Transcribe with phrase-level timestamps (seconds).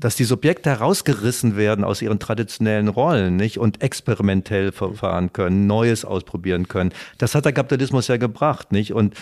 [0.00, 3.58] dass die Subjekte herausgerissen werden aus ihren traditionellen Rollen, nicht?
[3.58, 6.92] Und experimentell verfahren können, Neues ausprobieren können.
[7.18, 8.92] Das hat der Kapitalismus ja gebracht, nicht?
[8.92, 9.14] Und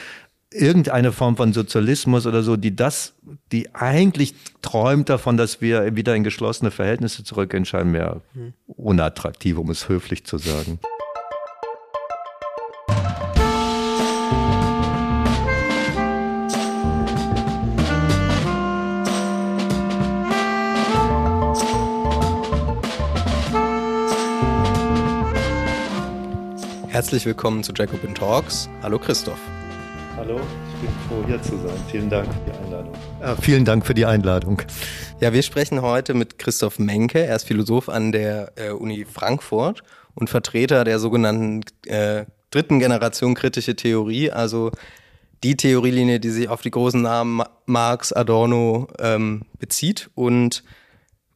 [0.52, 3.14] irgendeine Form von Sozialismus oder so, die das,
[3.52, 8.22] die eigentlich träumt davon, dass wir wieder in geschlossene Verhältnisse zurückgehen, scheinen mir
[8.66, 10.78] unattraktiv, um es höflich zu sagen.
[26.96, 28.70] Herzlich willkommen zu Jacobin Talks.
[28.82, 29.38] Hallo Christoph.
[30.16, 30.40] Hallo,
[30.72, 31.76] ich bin froh hier zu sein.
[31.90, 32.94] Vielen Dank für die Einladung.
[33.20, 34.62] Äh, vielen Dank für die Einladung.
[35.20, 37.18] Ja, wir sprechen heute mit Christoph Menke.
[37.18, 39.82] Er ist Philosoph an der äh, Uni Frankfurt
[40.14, 44.70] und Vertreter der sogenannten äh, dritten Generation kritische Theorie, also
[45.44, 50.64] die Theorielinie, die sich auf die großen Namen Marx, Adorno ähm, bezieht und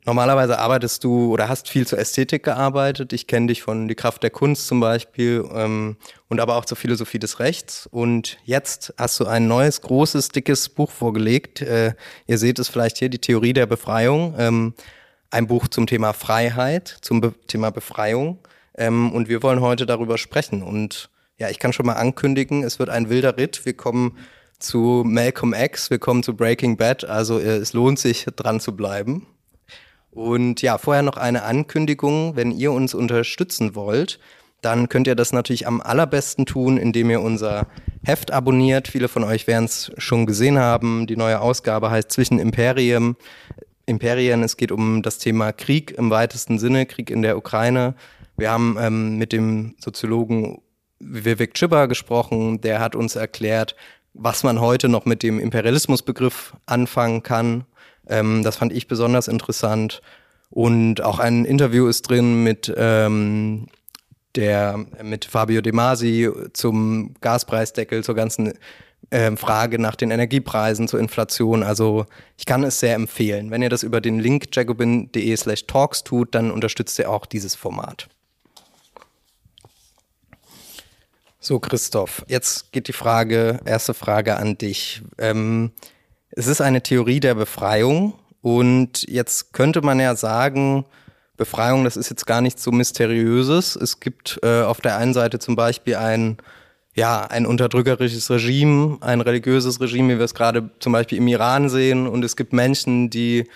[0.06, 3.12] Normalerweise arbeitest du oder hast viel zur Ästhetik gearbeitet.
[3.12, 5.96] Ich kenne dich von Die Kraft der Kunst zum Beispiel ähm,
[6.28, 7.86] und aber auch zur Philosophie des Rechts.
[7.86, 11.60] Und jetzt hast du ein neues, großes, dickes Buch vorgelegt.
[11.60, 11.94] Äh,
[12.26, 14.34] ihr seht es vielleicht hier, die Theorie der Befreiung.
[14.38, 14.74] Ähm,
[15.30, 18.38] ein Buch zum Thema Freiheit, zum Be Thema Befreiung.
[18.76, 20.62] Ähm, und wir wollen heute darüber sprechen.
[20.62, 23.66] Und ja, ich kann schon mal ankündigen, es wird ein wilder Ritt.
[23.66, 24.16] Wir kommen
[24.58, 27.04] zu Malcolm X, wir kommen zu Breaking Bad.
[27.04, 29.26] Also äh, es lohnt sich, dran zu bleiben.
[30.10, 32.36] Und ja, vorher noch eine Ankündigung.
[32.36, 34.18] Wenn ihr uns unterstützen wollt,
[34.60, 37.66] dann könnt ihr das natürlich am allerbesten tun, indem ihr unser
[38.02, 38.88] Heft abonniert.
[38.88, 41.06] Viele von euch werden es schon gesehen haben.
[41.06, 43.16] Die neue Ausgabe heißt Zwischen Imperien.
[43.86, 47.94] Imperien, es geht um das Thema Krieg im weitesten Sinne, Krieg in der Ukraine.
[48.36, 50.60] Wir haben ähm, mit dem Soziologen
[50.98, 53.74] Vivek Chibba gesprochen, der hat uns erklärt,
[54.12, 57.64] was man heute noch mit dem Imperialismusbegriff anfangen kann
[58.10, 60.02] ähm, das fand ich besonders interessant.
[60.50, 63.68] Und auch ein Interview ist drin mit ähm,
[64.34, 68.52] der mit Fabio De Masi zum Gaspreisdeckel, zur ganzen
[69.10, 71.62] äh, Frage nach den Energiepreisen, zur Inflation.
[71.62, 73.50] Also ich kann es sehr empfehlen.
[73.50, 77.54] Wenn ihr das über den Link jacobin.de slash talks tut, dann unterstützt ihr auch dieses
[77.54, 78.08] Format.
[81.42, 85.02] So, Christoph, jetzt geht die Frage, erste Frage an dich.
[85.16, 85.72] Ähm,
[86.32, 90.84] es ist eine Theorie der Befreiung und jetzt könnte man ja sagen,
[91.36, 93.74] Befreiung, das ist jetzt gar nichts so mysteriöses.
[93.74, 96.36] Es gibt äh, auf der einen Seite zum Beispiel ein,
[96.94, 101.70] ja, ein unterdrückerisches Regime, ein religiöses Regime, wie wir es gerade zum Beispiel im Iran
[101.70, 102.06] sehen.
[102.06, 103.48] Und es gibt Menschen, die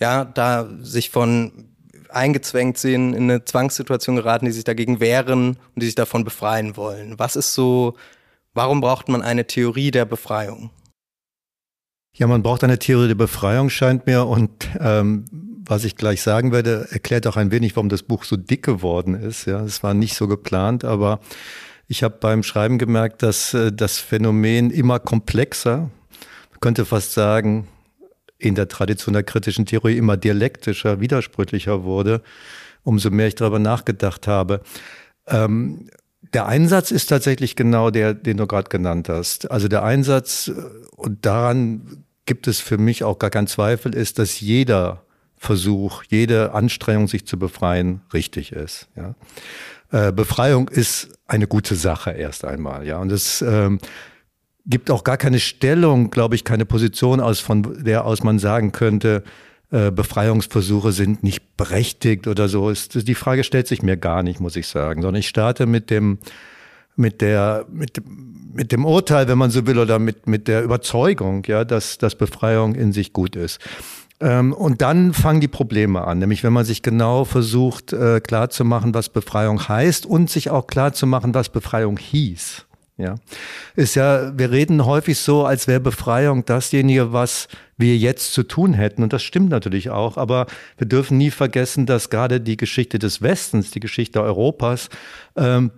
[0.00, 1.68] ja da sich von
[2.08, 6.76] eingezwängt sehen, in eine Zwangssituation geraten, die sich dagegen wehren und die sich davon befreien
[6.78, 7.18] wollen.
[7.18, 7.96] Was ist so,
[8.54, 10.70] warum braucht man eine Theorie der Befreiung?
[12.18, 14.26] Ja, man braucht eine Theorie der Befreiung, scheint mir.
[14.26, 14.50] Und
[14.80, 15.26] ähm,
[15.66, 19.12] was ich gleich sagen werde, erklärt auch ein wenig, warum das Buch so dick geworden
[19.12, 19.44] ist.
[19.44, 21.20] Ja, es war nicht so geplant, aber
[21.88, 25.90] ich habe beim Schreiben gemerkt, dass äh, das Phänomen immer komplexer,
[26.50, 27.68] man könnte fast sagen,
[28.38, 32.22] in der Tradition der kritischen Theorie immer dialektischer, widersprüchlicher wurde,
[32.82, 34.62] umso mehr ich darüber nachgedacht habe.
[35.26, 35.90] Ähm,
[36.32, 39.50] der Einsatz ist tatsächlich genau der, den du gerade genannt hast.
[39.50, 40.54] Also der Einsatz, äh,
[40.96, 45.02] und daran gibt es für mich auch gar keinen Zweifel, ist, dass jeder
[45.36, 48.88] Versuch, jede Anstrengung, sich zu befreien, richtig ist.
[48.96, 49.14] Ja.
[49.90, 52.98] Äh, Befreiung ist eine gute Sache erst einmal, ja.
[52.98, 53.78] Und es ähm,
[54.66, 58.72] gibt auch gar keine Stellung, glaube ich, keine Position aus, von der aus man sagen
[58.72, 59.22] könnte,
[59.70, 62.72] äh, Befreiungsversuche sind nicht berechtigt oder so.
[62.72, 66.18] Die Frage stellt sich mir gar nicht, muss ich sagen, sondern ich starte mit dem
[66.96, 68.02] mit der, mit,
[68.52, 72.16] mit dem Urteil, wenn man so will, oder mit, mit der Überzeugung, ja, dass, dass
[72.16, 73.60] Befreiung in sich gut ist.
[74.18, 78.94] Ähm, und dann fangen die Probleme an, nämlich wenn man sich genau versucht, äh, klarzumachen,
[78.94, 82.66] was Befreiung heißt und sich auch klarzumachen, was Befreiung hieß.
[82.98, 83.16] Ja,
[83.74, 87.46] ist ja, wir reden häufig so, als wäre Befreiung dasjenige, was
[87.76, 89.02] wir jetzt zu tun hätten.
[89.02, 90.16] Und das stimmt natürlich auch.
[90.16, 90.46] Aber
[90.78, 94.88] wir dürfen nie vergessen, dass gerade die Geschichte des Westens, die Geschichte Europas,
[95.36, 95.72] ähm,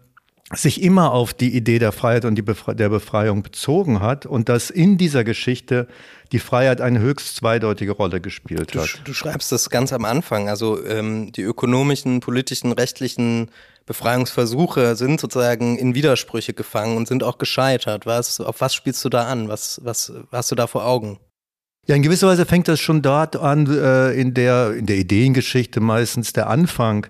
[0.55, 4.49] sich immer auf die Idee der Freiheit und die Befre der Befreiung bezogen hat und
[4.49, 5.87] dass in dieser Geschichte
[6.33, 8.99] die Freiheit eine höchst zweideutige Rolle gespielt hat.
[8.99, 13.51] Du, du schreibst das ganz am Anfang, also ähm, die ökonomischen, politischen, rechtlichen
[13.85, 18.07] Befreiungsversuche sind sozusagen in Widersprüche gefangen und sind auch gescheitert.
[18.07, 19.49] Was, auf was spielst du da an?
[19.49, 21.19] Was, was hast du da vor Augen?
[21.87, 25.81] Ja, in gewisser Weise fängt das schon dort an, äh, in, der, in der Ideengeschichte
[25.81, 27.07] meistens der Anfang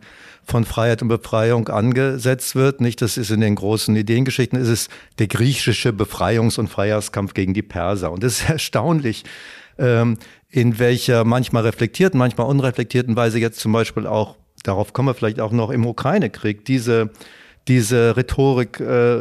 [0.48, 2.80] von Freiheit und Befreiung angesetzt wird.
[2.80, 7.54] Nicht, das ist in den großen Ideengeschichten, ist es der griechische Befreiungs- und Freiheitskampf gegen
[7.54, 8.10] die Perser.
[8.10, 9.24] Und es ist erstaunlich,
[9.78, 10.16] ähm,
[10.50, 15.40] in welcher manchmal reflektierten, manchmal unreflektierten Weise jetzt zum Beispiel auch, darauf kommen wir vielleicht
[15.40, 17.10] auch noch im Ukraine-Krieg, diese
[17.68, 19.18] diese Rhetorik äh,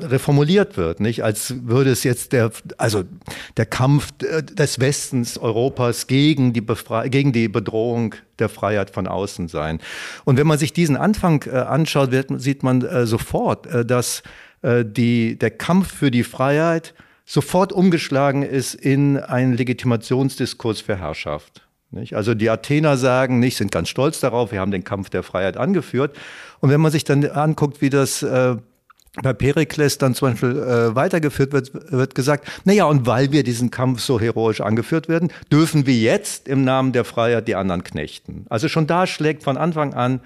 [0.00, 1.24] reformuliert wird, nicht?
[1.24, 3.04] Als würde es jetzt der, also
[3.56, 9.48] der Kampf des Westens Europas gegen die, Befre gegen die Bedrohung der Freiheit von außen
[9.48, 9.80] sein.
[10.24, 14.22] Und wenn man sich diesen Anfang äh, anschaut, wird, sieht man äh, sofort, äh, dass
[14.62, 21.68] äh, die, der Kampf für die Freiheit sofort umgeschlagen ist in einen Legitimationsdiskurs für Herrschaft.
[21.90, 22.14] Nicht?
[22.14, 25.56] Also die Athener sagen nicht, sind ganz stolz darauf, wir haben den Kampf der Freiheit
[25.56, 26.16] angeführt.
[26.60, 28.56] Und wenn man sich dann anguckt, wie das äh,
[29.22, 33.70] bei Perikles dann zum Beispiel äh, weitergeführt wird, wird gesagt, naja, und weil wir diesen
[33.70, 38.46] Kampf so heroisch angeführt werden, dürfen wir jetzt im Namen der Freiheit die anderen knechten.
[38.48, 40.20] Also schon da schlägt von Anfang an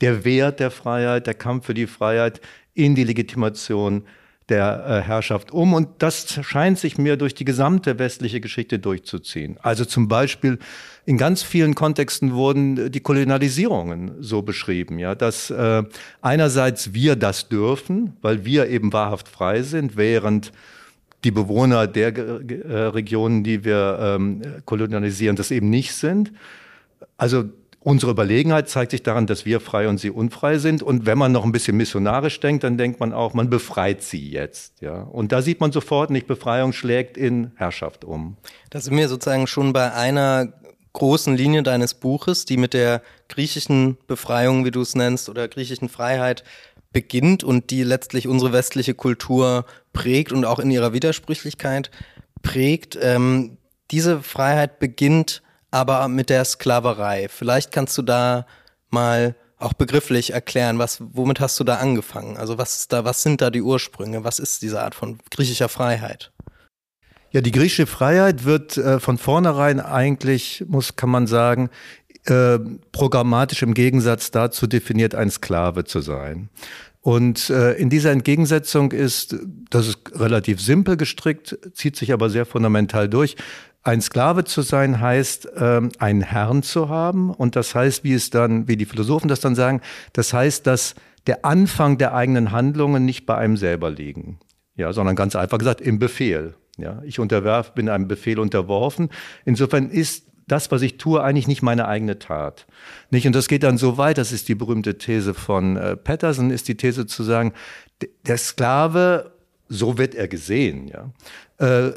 [0.00, 2.40] der Wert der Freiheit, der Kampf für die Freiheit
[2.74, 4.04] in die Legitimation
[4.48, 5.74] der äh, Herrschaft um.
[5.74, 9.58] Und das scheint sich mir durch die gesamte westliche Geschichte durchzuziehen.
[9.62, 10.58] Also zum Beispiel
[11.04, 15.82] in ganz vielen Kontexten wurden die Kolonialisierungen so beschrieben, ja, dass äh,
[16.20, 20.52] einerseits wir das dürfen, weil wir eben wahrhaft frei sind, während
[21.24, 26.32] die Bewohner der äh, Regionen, die wir ähm, kolonialisieren, das eben nicht sind.
[27.16, 27.44] Also
[27.80, 30.82] Unsere Überlegenheit zeigt sich daran, dass wir frei und sie unfrei sind.
[30.82, 34.30] Und wenn man noch ein bisschen missionarisch denkt, dann denkt man auch, man befreit sie
[34.30, 34.80] jetzt.
[34.80, 35.02] Ja?
[35.02, 38.36] Und da sieht man sofort nicht, Befreiung schlägt in Herrschaft um.
[38.70, 40.52] Da sind wir sozusagen schon bei einer
[40.92, 45.88] großen Linie deines Buches, die mit der griechischen Befreiung, wie du es nennst, oder griechischen
[45.88, 46.42] Freiheit
[46.92, 51.92] beginnt und die letztlich unsere westliche Kultur prägt und auch in ihrer Widersprüchlichkeit
[52.42, 52.98] prägt.
[53.00, 53.58] Ähm,
[53.90, 57.28] diese Freiheit beginnt aber mit der Sklaverei.
[57.28, 58.46] Vielleicht kannst du da
[58.90, 62.36] mal auch begrifflich erklären, was, womit hast du da angefangen?
[62.36, 64.24] Also was ist da, was sind da die Ursprünge?
[64.24, 66.32] Was ist diese Art von griechischer Freiheit?
[67.30, 71.68] Ja, die griechische Freiheit wird äh, von vornherein eigentlich, muss, kann man sagen,
[72.24, 72.58] äh,
[72.92, 76.48] programmatisch im Gegensatz dazu definiert, ein Sklave zu sein.
[77.00, 79.36] Und äh, in dieser Entgegensetzung ist,
[79.70, 83.36] das ist relativ simpel gestrickt, zieht sich aber sehr fundamental durch,
[83.82, 87.30] ein Sklave zu sein heißt, ähm, einen Herrn zu haben.
[87.30, 89.80] Und das heißt, wie es dann, wie die Philosophen das dann sagen,
[90.12, 90.94] das heißt, dass
[91.26, 94.38] der Anfang der eigenen Handlungen nicht bei einem selber liegen.
[94.76, 96.54] Ja, sondern ganz einfach gesagt im Befehl.
[96.76, 99.08] Ja, ich unterwerf, bin einem Befehl unterworfen.
[99.44, 102.66] Insofern ist das, was ich tue, eigentlich nicht meine eigene Tat.
[103.10, 103.26] Nicht?
[103.26, 106.68] Und das geht dann so weit, das ist die berühmte These von äh, Patterson, ist
[106.68, 107.52] die These zu sagen,
[108.26, 109.32] der Sklave
[109.68, 111.10] so wird er gesehen, ja,
[111.58, 111.92] äh,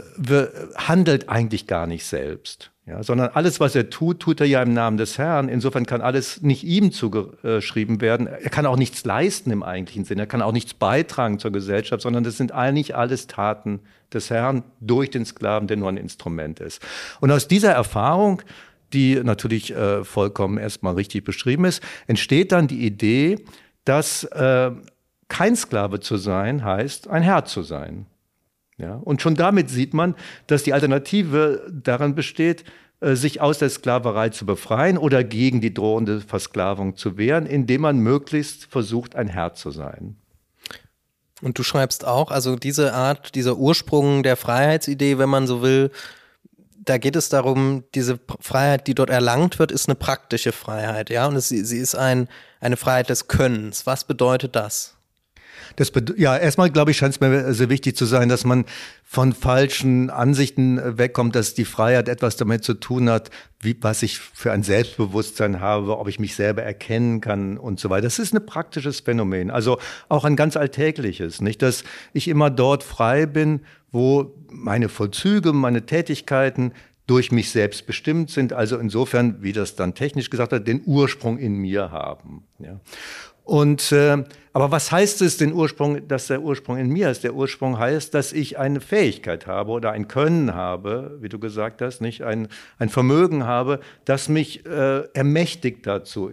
[0.76, 2.72] handelt eigentlich gar nicht selbst.
[2.88, 5.50] Ja, sondern alles, was er tut, tut er ja im Namen des Herrn.
[5.50, 8.26] Insofern kann alles nicht ihm zugeschrieben werden.
[8.26, 10.24] Er kann auch nichts leisten im eigentlichen Sinne.
[10.24, 13.82] Er kann auch nichts beitragen zur Gesellschaft, sondern das sind eigentlich alles Taten
[14.12, 16.82] des Herrn durch den Sklaven, der nur ein Instrument ist.
[17.20, 18.42] Und aus dieser Erfahrung,
[18.94, 23.46] die natürlich äh, vollkommen erstmal richtig beschrieben ist, entsteht dann die Idee,
[23.86, 24.72] dass äh,
[25.32, 28.06] kein Sklave zu sein heißt, ein Herr zu sein.
[28.78, 28.96] Ja?
[28.96, 30.16] Und schon damit sieht man,
[30.48, 32.66] dass die Alternative daran besteht,
[33.00, 37.82] äh, sich aus der Sklaverei zu befreien oder gegen die drohende Versklavung zu wehren, indem
[37.82, 40.18] man möglichst versucht, ein Herr zu sein.
[41.42, 45.92] Und du schreibst auch, also diese Art, dieser Ursprung der Freiheitsidee, wenn man so will,
[46.84, 51.28] da geht es darum, diese Freiheit, die dort erlangt wird, ist eine praktische Freiheit, ja,
[51.28, 52.28] und es, sie ist ein,
[52.60, 53.86] eine Freiheit des Könnens.
[53.86, 54.98] Was bedeutet das?
[55.76, 58.66] Das ja, erstmal glaube ich, scheint es mir sehr wichtig zu sein, dass man
[59.04, 64.20] von falschen Ansichten wegkommt, dass die Freiheit etwas damit zu tun hat, wie, was ich
[64.20, 68.04] für ein Selbstbewusstsein habe, ob ich mich selber erkennen kann und so weiter.
[68.04, 69.78] Das ist ein praktisches Phänomen, also
[70.10, 73.62] auch ein ganz alltägliches, nicht, dass ich immer dort frei bin,
[73.92, 76.74] wo meine Vollzüge, meine Tätigkeiten
[77.08, 81.38] durch mich selbst bestimmt sind, also insofern, wie das dann technisch gesagt hat, den Ursprung
[81.38, 82.44] in mir haben.
[82.60, 82.80] Ja.
[83.52, 87.26] Und äh, aber was heißt es, den Ursprung, dass der Ursprung in mir ist?
[87.26, 91.82] Der Ursprung heißt, dass ich eine Fähigkeit habe oder ein Können habe, wie du gesagt
[91.82, 92.48] hast, nicht ein,
[92.80, 96.32] ein Vermögen habe, das mich äh, ermächtigt dazu,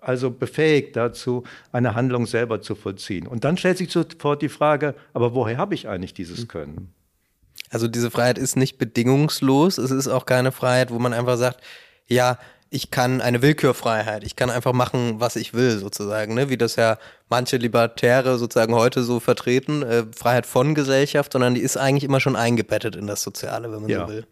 [0.00, 1.42] also befähigt dazu,
[1.72, 3.26] eine Handlung selber zu vollziehen.
[3.26, 6.94] Und dann stellt sich sofort die Frage, aber woher habe ich eigentlich dieses Können?
[7.70, 9.78] Also diese Freiheit ist nicht bedingungslos.
[9.78, 11.60] Es ist auch keine Freiheit, wo man einfach sagt,
[12.06, 12.38] ja,
[12.72, 16.48] ich kann eine Willkürfreiheit, ich kann einfach machen, was ich will, sozusagen, ne?
[16.48, 16.96] wie das ja
[17.28, 22.18] manche Libertäre sozusagen heute so vertreten, äh, Freiheit von Gesellschaft, sondern die ist eigentlich immer
[22.18, 24.06] schon eingebettet in das Soziale, wenn man ja.
[24.06, 24.26] so will.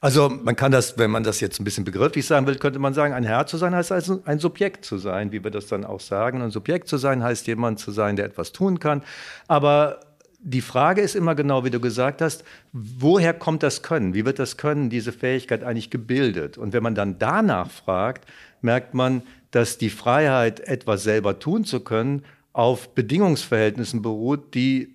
[0.00, 2.94] Also man kann das, wenn man das jetzt ein bisschen begrifflich sagen will, könnte man
[2.94, 5.84] sagen, ein Herr zu sein heißt also ein Subjekt zu sein, wie wir das dann
[5.84, 6.40] auch sagen.
[6.40, 9.02] Ein Subjekt zu sein heißt jemand zu sein, der etwas tun kann.
[9.46, 10.00] Aber
[10.44, 14.12] die Frage ist immer genau, wie du gesagt hast, woher kommt das Können?
[14.12, 16.58] Wie wird das Können, diese Fähigkeit eigentlich gebildet?
[16.58, 18.28] Und wenn man dann danach fragt,
[18.60, 24.94] merkt man, dass die Freiheit, etwas selber tun zu können, auf Bedingungsverhältnissen beruht, die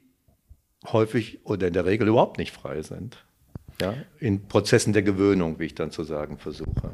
[0.86, 3.26] häufig oder in der Regel überhaupt nicht frei sind.
[3.82, 6.92] Ja, in Prozessen der Gewöhnung, wie ich dann zu sagen versuche.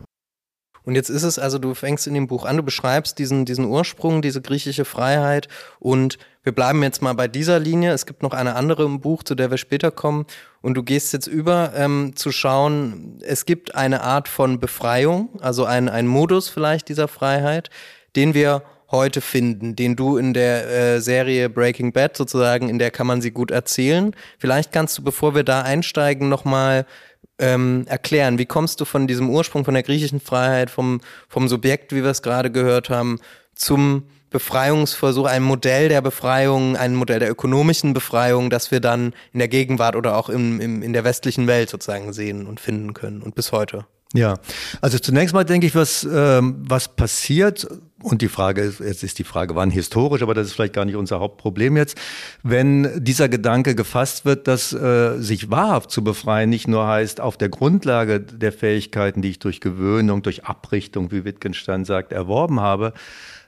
[0.83, 3.65] Und jetzt ist es also, du fängst in dem Buch an, du beschreibst diesen, diesen
[3.65, 5.47] Ursprung, diese griechische Freiheit
[5.79, 7.91] und wir bleiben jetzt mal bei dieser Linie.
[7.91, 10.27] Es gibt noch eine andere im Buch, zu der wir später kommen.
[10.61, 15.65] Und du gehst jetzt über ähm, zu schauen, es gibt eine Art von Befreiung, also
[15.65, 17.71] ein, ein Modus vielleicht dieser Freiheit,
[18.15, 18.61] den wir
[18.91, 23.21] heute finden, den du in der äh, Serie Breaking Bad sozusagen, in der kann man
[23.21, 24.15] sie gut erzählen.
[24.37, 26.85] Vielleicht kannst du, bevor wir da einsteigen, nochmal
[27.39, 28.37] ähm, erklären.
[28.37, 32.11] Wie kommst du von diesem Ursprung, von der griechischen Freiheit, vom, vom Subjekt, wie wir
[32.11, 33.19] es gerade gehört haben,
[33.55, 34.03] zum
[34.35, 39.47] Befreiungsversuch, ein Modell der Befreiung, ein Modell der ökonomischen Befreiung, das wir dann in der
[39.47, 43.33] Gegenwart oder auch im, im, in der westlichen Welt sozusagen sehen und finden können und
[43.33, 43.85] bis heute?
[44.13, 44.35] Ja,
[44.81, 47.65] also zunächst mal denke ich, was, ähm, was passiert,
[48.03, 50.85] und die Frage ist, jetzt ist die Frage, wann historisch, aber das ist vielleicht gar
[50.85, 51.97] nicht unser Hauptproblem jetzt,
[52.43, 57.37] wenn dieser Gedanke gefasst wird, dass äh, sich wahrhaft zu befreien nicht nur heißt, auf
[57.37, 62.93] der Grundlage der Fähigkeiten, die ich durch Gewöhnung, durch Abrichtung, wie Wittgenstein sagt, erworben habe,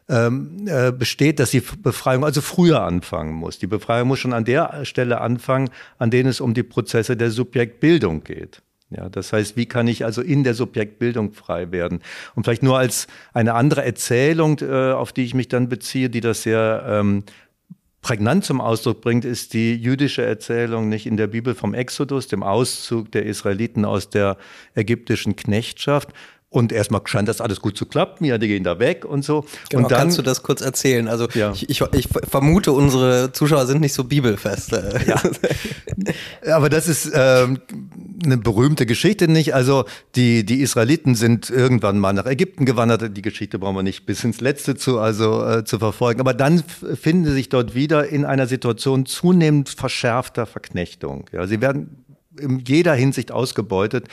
[0.09, 3.59] ähm, äh, besteht, dass die Befreiung also früher anfangen muss.
[3.59, 7.31] Die Befreiung muss schon an der Stelle anfangen, an denen es um die Prozesse der
[7.31, 8.61] Subjektbildung geht.
[8.89, 12.01] Ja, das heißt, wie kann ich also in der Subjektbildung frei werden?
[12.35, 16.21] Und vielleicht nur als eine andere Erzählung, äh, auf die ich mich dann beziehe, die
[16.21, 17.23] das sehr ähm,
[18.01, 22.43] prägnant zum Ausdruck bringt, ist die jüdische Erzählung nicht in der Bibel vom Exodus, dem
[22.43, 24.37] Auszug der Israeliten aus der
[24.75, 26.13] ägyptischen Knechtschaft,
[26.49, 29.45] und erstmal scheint das alles gut zu klappen, ja, die gehen da weg und so.
[29.69, 31.09] Genau, und dann, kannst du das kurz erzählen?
[31.09, 31.51] Also ja.
[31.51, 34.71] ich, ich, ich, vermute, unsere Zuschauer sind nicht so bibelfest.
[34.71, 35.21] Ja.
[36.55, 37.59] Aber das ist ähm,
[38.23, 39.53] eine berühmte Geschichte nicht.
[39.53, 39.83] Also
[40.15, 43.17] die, die Israeliten sind irgendwann mal nach Ägypten gewandert.
[43.17, 46.21] Die Geschichte brauchen wir nicht bis ins Letzte zu, also, äh, zu verfolgen.
[46.21, 46.63] Aber dann
[46.95, 51.25] finden sie sich dort wieder in einer Situation zunehmend verschärfter Verknechtung.
[51.33, 52.05] Ja, sie werden
[52.39, 54.07] in jeder Hinsicht ausgebeutet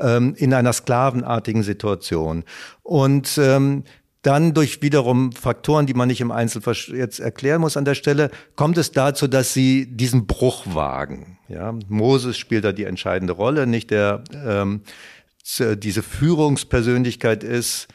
[0.00, 2.44] ähm, in einer sklavenartigen Situation.
[2.82, 3.84] Und ähm,
[4.22, 8.30] dann durch wiederum Faktoren, die man nicht im Einzelfall jetzt erklären muss an der Stelle,
[8.56, 11.38] kommt es dazu, dass sie diesen Bruch wagen.
[11.48, 14.80] Ja, Moses spielt da die entscheidende Rolle, nicht der ähm,
[15.76, 17.86] diese Führungspersönlichkeit ist,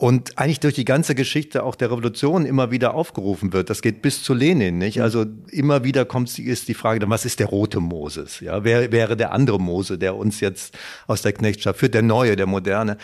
[0.00, 3.68] und eigentlich durch die ganze Geschichte auch der Revolution immer wieder aufgerufen wird.
[3.68, 4.98] Das geht bis zu Lenin, nicht?
[4.98, 5.02] Mhm.
[5.02, 8.38] Also immer wieder kommt ist die Frage, was ist der rote Moses?
[8.38, 10.78] Ja, wer wäre der andere Mose, der uns jetzt
[11.08, 12.96] aus der Knechtschaft führt, der neue, der moderne?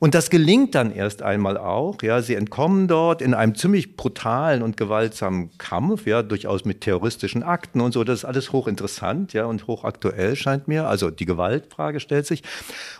[0.00, 2.02] Und das gelingt dann erst einmal auch.
[2.02, 7.44] Ja, sie entkommen dort in einem ziemlich brutalen und gewaltsamen Kampf, ja, durchaus mit terroristischen
[7.44, 8.02] Akten und so.
[8.02, 10.88] Das ist alles hochinteressant, ja, und hochaktuell scheint mir.
[10.88, 12.42] Also die Gewaltfrage stellt sich.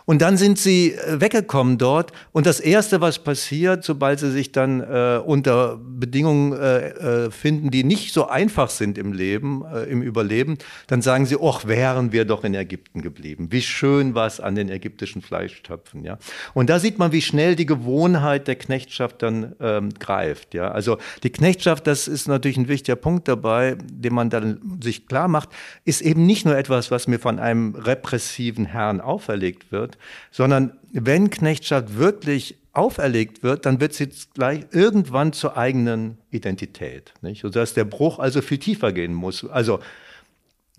[0.05, 2.13] Und dann sind sie äh, weggekommen dort.
[2.31, 7.31] Und das erste, was passiert passiert, sobald sie sich dann äh, unter Bedingungen äh, äh,
[7.31, 11.65] finden, die nicht so einfach sind im Leben, äh, im Überleben, dann sagen sie, ach,
[11.65, 13.47] wären wir doch in Ägypten geblieben.
[13.51, 16.19] Wie schön war es an den ägyptischen Fleischtöpfen, ja.
[16.53, 20.69] Und da sieht man, wie schnell die Gewohnheit der Knechtschaft dann ähm, greift, ja.
[20.69, 25.27] Also die Knechtschaft, das ist natürlich ein wichtiger Punkt dabei, den man dann sich klar
[25.27, 25.49] macht,
[25.83, 29.97] ist eben nicht nur etwas, was mir von einem repressiven Herrn auferlegt wird,
[30.29, 37.13] sondern wenn Knechtschaft wirklich auferlegt wird, dann wird sie gleich irgendwann zur eigenen Identität.
[37.21, 37.41] Nicht?
[37.41, 39.43] Sodass der Bruch also viel tiefer gehen muss.
[39.49, 39.79] Also,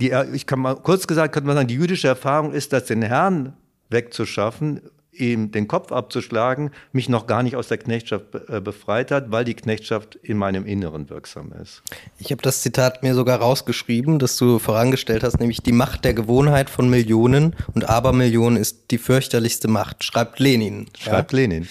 [0.00, 3.02] die, ich kann mal kurz gesagt, könnte man sagen, die jüdische Erfahrung ist, dass den
[3.02, 3.54] Herrn
[3.90, 4.80] wegzuschaffen
[5.12, 9.44] ihm den Kopf abzuschlagen, mich noch gar nicht aus der Knechtschaft äh, befreit hat, weil
[9.44, 11.82] die Knechtschaft in meinem Inneren wirksam ist.
[12.18, 16.14] Ich habe das Zitat mir sogar rausgeschrieben, das du vorangestellt hast, nämlich die Macht der
[16.14, 20.86] Gewohnheit von Millionen und Abermillionen ist die fürchterlichste Macht, schreibt Lenin.
[20.98, 21.38] Schreibt ja?
[21.38, 21.68] Lenin.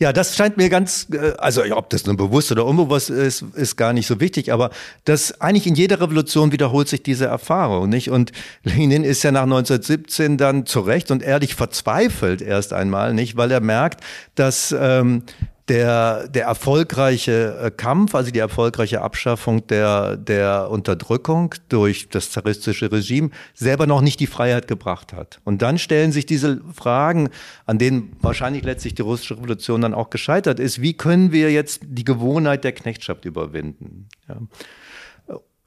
[0.00, 3.76] Ja, das scheint mir ganz, äh, also ob das nun bewusst oder unbewusst ist, ist
[3.76, 4.70] gar nicht so wichtig, aber
[5.04, 8.10] das eigentlich in jeder Revolution wiederholt sich diese Erfahrung, nicht?
[8.10, 8.30] Und
[8.62, 13.36] Lenin ist ja nach 1917 dann zu Recht und ehrlich verzweifelt erst einmal, nicht?
[13.36, 14.04] Weil er merkt,
[14.36, 15.24] dass ähm,
[15.68, 22.90] der, der erfolgreiche äh, Kampf, also die erfolgreiche Abschaffung der, der Unterdrückung durch das zaristische
[22.90, 25.40] Regime selber noch nicht die Freiheit gebracht hat.
[25.44, 27.30] Und dann stellen sich diese Fragen,
[27.66, 30.80] an denen wahrscheinlich letztlich die russische Revolution dann auch gescheitert ist.
[30.80, 34.08] Wie können wir jetzt die Gewohnheit der Knechtschaft überwinden?
[34.28, 34.40] Ja.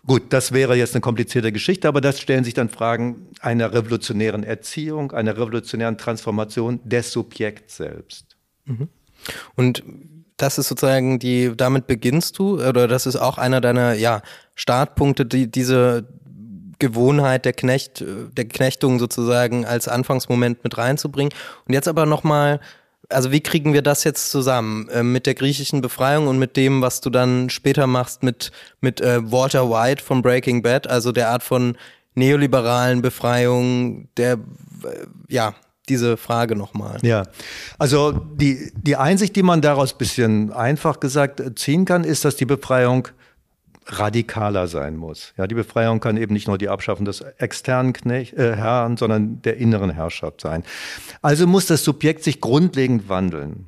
[0.07, 4.43] Gut, das wäre jetzt eine komplizierte Geschichte, aber das stellen sich dann Fragen einer revolutionären
[4.43, 8.35] Erziehung, einer revolutionären Transformation des Subjekts selbst.
[8.65, 8.89] Mhm.
[9.55, 9.83] Und
[10.37, 14.21] das ist sozusagen die, damit beginnst du, oder das ist auch einer deiner, ja,
[14.55, 16.07] Startpunkte, die, diese
[16.79, 21.31] Gewohnheit der Knecht, der Knechtung sozusagen als Anfangsmoment mit reinzubringen.
[21.67, 22.59] Und jetzt aber nochmal,
[23.07, 26.81] also wie kriegen wir das jetzt zusammen äh, mit der griechischen Befreiung und mit dem,
[26.81, 28.51] was du dann später machst mit,
[28.81, 31.77] mit äh, Walter White von Breaking Bad, also der Art von
[32.15, 35.53] neoliberalen Befreiung, der, äh, ja,
[35.89, 36.99] diese Frage nochmal.
[37.01, 37.23] Ja,
[37.77, 42.45] also die, die Einsicht, die man daraus bisschen einfach gesagt ziehen kann, ist, dass die
[42.45, 43.07] Befreiung
[43.87, 45.33] radikaler sein muss.
[45.37, 49.41] Ja, die Befreiung kann eben nicht nur die Abschaffung des externen Knecht, äh, Herrn, sondern
[49.41, 50.63] der inneren Herrschaft sein.
[51.21, 53.67] Also muss das Subjekt sich grundlegend wandeln.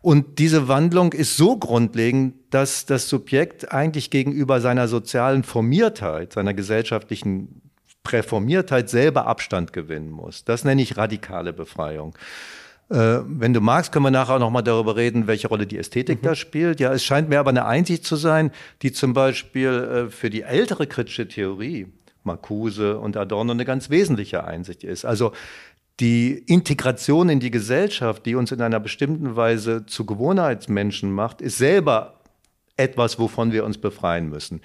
[0.00, 6.54] Und diese Wandlung ist so grundlegend, dass das Subjekt eigentlich gegenüber seiner sozialen Formiertheit, seiner
[6.54, 7.61] gesellschaftlichen
[8.02, 10.44] Präformiertheit selber Abstand gewinnen muss.
[10.44, 12.14] Das nenne ich radikale Befreiung.
[12.90, 15.78] Äh, wenn du magst, können wir nachher auch noch mal darüber reden, welche Rolle die
[15.78, 16.26] Ästhetik mhm.
[16.26, 16.80] da spielt.
[16.80, 18.50] Ja, es scheint mir aber eine Einsicht zu sein,
[18.82, 21.86] die zum Beispiel äh, für die ältere kritische Theorie,
[22.22, 25.04] Marcuse und Adorno, eine ganz wesentliche Einsicht ist.
[25.04, 25.32] Also
[26.00, 31.58] die Integration in die Gesellschaft, die uns in einer bestimmten Weise zu Gewohnheitsmenschen macht, ist
[31.58, 32.20] selber
[32.76, 34.60] etwas, wovon wir uns befreien müssen.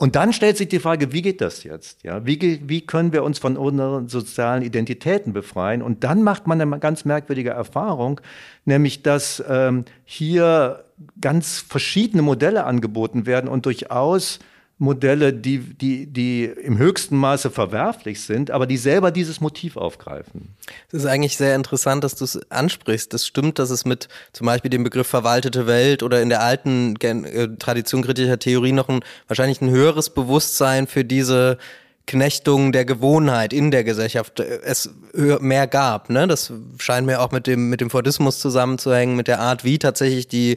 [0.00, 2.04] Und dann stellt sich die Frage, wie geht das jetzt?
[2.04, 5.82] Ja, wie, wie können wir uns von unseren sozialen Identitäten befreien?
[5.82, 8.20] Und dann macht man eine ganz merkwürdige Erfahrung,
[8.64, 10.84] nämlich dass ähm, hier
[11.20, 14.38] ganz verschiedene Modelle angeboten werden und durchaus
[14.80, 20.54] Modelle, die, die, die im höchsten Maße verwerflich sind, aber die selber dieses Motiv aufgreifen.
[20.88, 23.12] Es ist eigentlich sehr interessant, dass du es ansprichst.
[23.12, 26.94] Das stimmt, dass es mit zum Beispiel dem Begriff verwaltete Welt oder in der alten
[27.00, 31.58] äh, Tradition kritischer Theorie noch ein wahrscheinlich ein höheres Bewusstsein für diese
[32.06, 36.08] Knechtung der Gewohnheit in der Gesellschaft äh, es mehr gab.
[36.08, 36.28] Ne?
[36.28, 40.28] Das scheint mir auch mit dem, mit dem Fordismus zusammenzuhängen, mit der Art, wie tatsächlich
[40.28, 40.56] die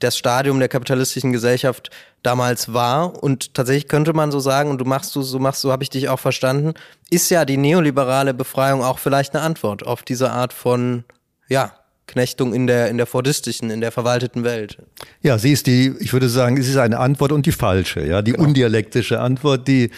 [0.00, 1.90] das Stadium der kapitalistischen Gesellschaft
[2.22, 3.22] damals war.
[3.22, 5.90] Und tatsächlich könnte man so sagen, und du machst du, so machst, so habe ich
[5.90, 6.74] dich auch verstanden,
[7.10, 11.04] ist ja die neoliberale Befreiung auch vielleicht eine Antwort auf diese Art von,
[11.48, 11.72] ja,
[12.10, 14.78] Knechtung in der, in der fordistischen, in der verwalteten Welt.
[15.22, 18.20] Ja, sie ist die, ich würde sagen, sie ist eine Antwort und die falsche, ja,
[18.20, 18.48] die genau.
[18.48, 19.90] undialektische Antwort, die,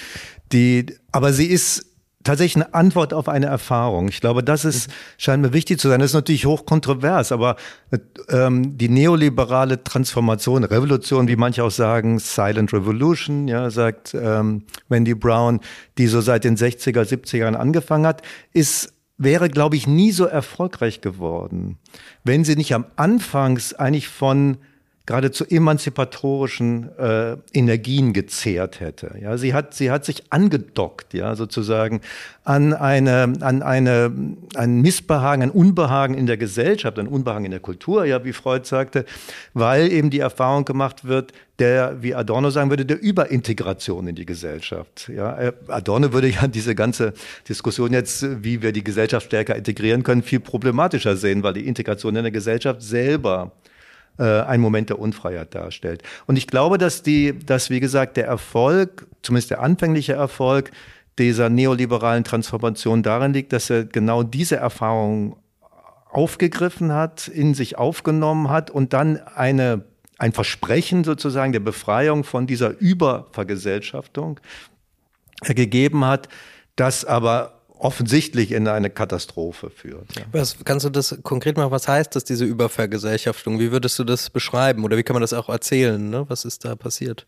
[0.53, 1.87] die, aber sie ist
[2.25, 4.09] tatsächlich eine Antwort auf eine Erfahrung.
[4.09, 6.01] Ich glaube, das ist, scheint mir wichtig zu sein.
[6.01, 7.57] Das ist natürlich hochkontrovers, aber
[8.29, 15.15] ähm, die neoliberale Transformation, Revolution, wie manche auch sagen, Silent Revolution, ja, sagt ähm, Wendy
[15.15, 15.61] Brown,
[15.99, 21.01] die so seit den 60er, 70ern angefangen hat, ist wäre, glaube ich, nie so erfolgreich
[21.01, 21.79] geworden,
[22.25, 24.59] wenn sie nicht am Anfangs eigentlich von
[25.05, 29.17] geradezu emanzipatorischen äh, Energien gezehrt hätte.
[29.21, 32.01] Ja, sie hat, sie hat sich angedockt, ja, sozusagen
[32.45, 34.13] an eine, an eine,
[34.55, 38.65] ein Missbehagen, ein Unbehagen in der Gesellschaft, ein Unbehagen in der Kultur, ja, wie Freud
[38.65, 39.05] sagte,
[39.55, 44.27] weil eben die Erfahrung gemacht wird, der, wie Adorno sagen würde, der Überintegration in die
[44.27, 45.11] Gesellschaft.
[45.15, 47.13] Ja, äh, Adorno würde ja diese ganze
[47.49, 52.15] Diskussion jetzt, wie wir die Gesellschaft stärker integrieren können, viel problematischer sehen, weil die Integration
[52.15, 53.53] in der Gesellschaft selber
[54.23, 56.03] ein Moment der Unfreiheit darstellt.
[56.27, 60.71] Und ich glaube, dass die, dass wie gesagt der Erfolg, zumindest der anfängliche Erfolg
[61.19, 65.37] dieser neoliberalen Transformation darin liegt, dass er genau diese Erfahrung
[66.11, 69.85] aufgegriffen hat, in sich aufgenommen hat und dann eine,
[70.19, 74.39] ein Versprechen sozusagen der Befreiung von dieser Übervergesellschaftung
[75.43, 76.29] gegeben hat,
[76.77, 80.17] das aber offensichtlich in eine Katastrophe führt.
[80.17, 80.23] Ja.
[80.33, 81.73] Was, kannst du das konkret machen?
[81.73, 83.59] Was heißt das, diese Übervergesellschaftung?
[83.59, 84.85] Wie würdest du das beschreiben?
[84.85, 86.11] Oder wie kann man das auch erzählen?
[86.11, 86.25] Ne?
[86.29, 87.27] Was ist da passiert?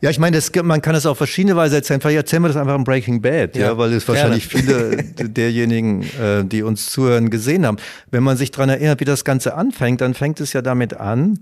[0.00, 2.00] Ja, ich meine, das, man kann es auf verschiedene Weise erzählen.
[2.00, 6.02] Vielleicht erzählen wir das einfach im Breaking Bad, ja, ja weil es wahrscheinlich viele derjenigen,
[6.02, 7.78] äh, die uns zuhören, gesehen haben.
[8.10, 11.40] Wenn man sich daran erinnert, wie das Ganze anfängt, dann fängt es ja damit an,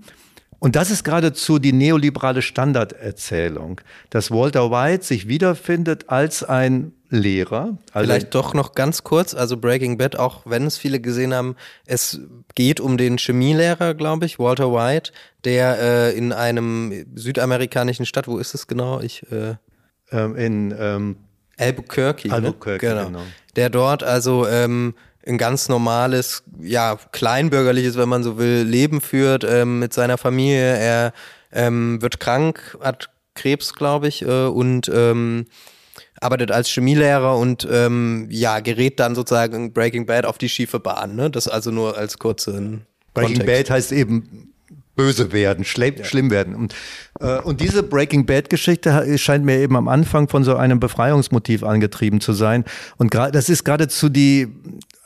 [0.59, 7.77] und das ist geradezu die neoliberale Standarderzählung, dass Walter White sich wiederfindet als ein Lehrer.
[7.91, 11.55] Also Vielleicht doch noch ganz kurz, also Breaking Bad, auch wenn es viele gesehen haben,
[11.85, 12.19] es
[12.55, 15.11] geht um den Chemielehrer, glaube ich, Walter White,
[15.43, 19.01] der äh, in einem südamerikanischen Stadt, wo ist es genau?
[19.01, 19.55] Ich äh,
[20.11, 21.17] ähm, in ähm,
[21.57, 22.27] Albuquerque.
[22.27, 22.33] Ne?
[22.33, 22.93] Albuquerque, ne?
[22.93, 23.05] genau.
[23.07, 23.23] genau.
[23.55, 24.95] Der dort also ähm,
[25.27, 30.77] ein ganz normales, ja, kleinbürgerliches, wenn man so will, Leben führt ähm, mit seiner Familie.
[30.77, 31.13] Er
[31.51, 35.45] ähm, wird krank, hat Krebs, glaube ich, äh, und ähm,
[36.19, 41.15] arbeitet als Chemielehrer und ähm, ja, gerät dann sozusagen Breaking Bad auf die schiefe Bahn.
[41.15, 41.29] Ne?
[41.29, 43.67] Das also nur als kurzen Breaking Kontext.
[43.67, 44.54] Bad heißt eben
[44.95, 46.03] böse werden, schlimm, ja.
[46.03, 46.55] schlimm werden.
[46.55, 46.75] Und,
[47.19, 52.21] äh, und diese Breaking Bad-Geschichte scheint mir eben am Anfang von so einem Befreiungsmotiv angetrieben
[52.21, 52.65] zu sein.
[52.97, 54.47] Und gerade das ist geradezu die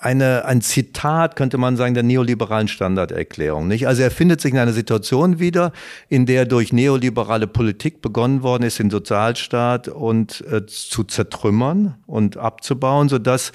[0.02, 3.68] eine, ein Zitat, könnte man sagen, der neoliberalen Standarderklärung.
[3.68, 3.86] Nicht?
[3.86, 5.74] Also er findet sich in einer Situation wieder,
[6.08, 12.38] in der durch neoliberale Politik begonnen worden ist, den Sozialstaat und äh, zu zertrümmern und
[12.38, 13.52] abzubauen, sodass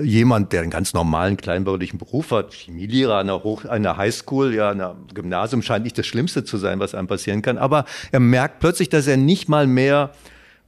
[0.00, 4.70] jemand, der einen ganz normalen kleinbürgerlichen Beruf hat, Chemielehrer an einer, Hoch einer Highschool, ja,
[4.70, 7.58] einer Gymnasium, scheint nicht das Schlimmste zu sein, was einem passieren kann.
[7.58, 10.12] Aber er merkt plötzlich, dass er nicht mal mehr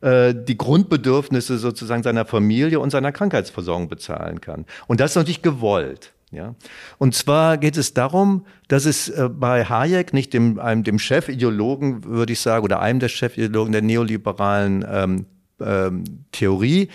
[0.00, 4.64] äh, die Grundbedürfnisse sozusagen seiner Familie und seiner Krankheitsversorgung bezahlen kann.
[4.86, 6.12] Und das ist natürlich gewollt.
[6.30, 6.54] Ja.
[6.98, 12.04] Und zwar geht es darum, dass es äh, bei Hayek, nicht dem, einem, dem Chefideologen,
[12.04, 15.26] würde ich sagen, oder einem der Chefideologen der neoliberalen ähm,
[15.60, 16.88] ähm, Theorie,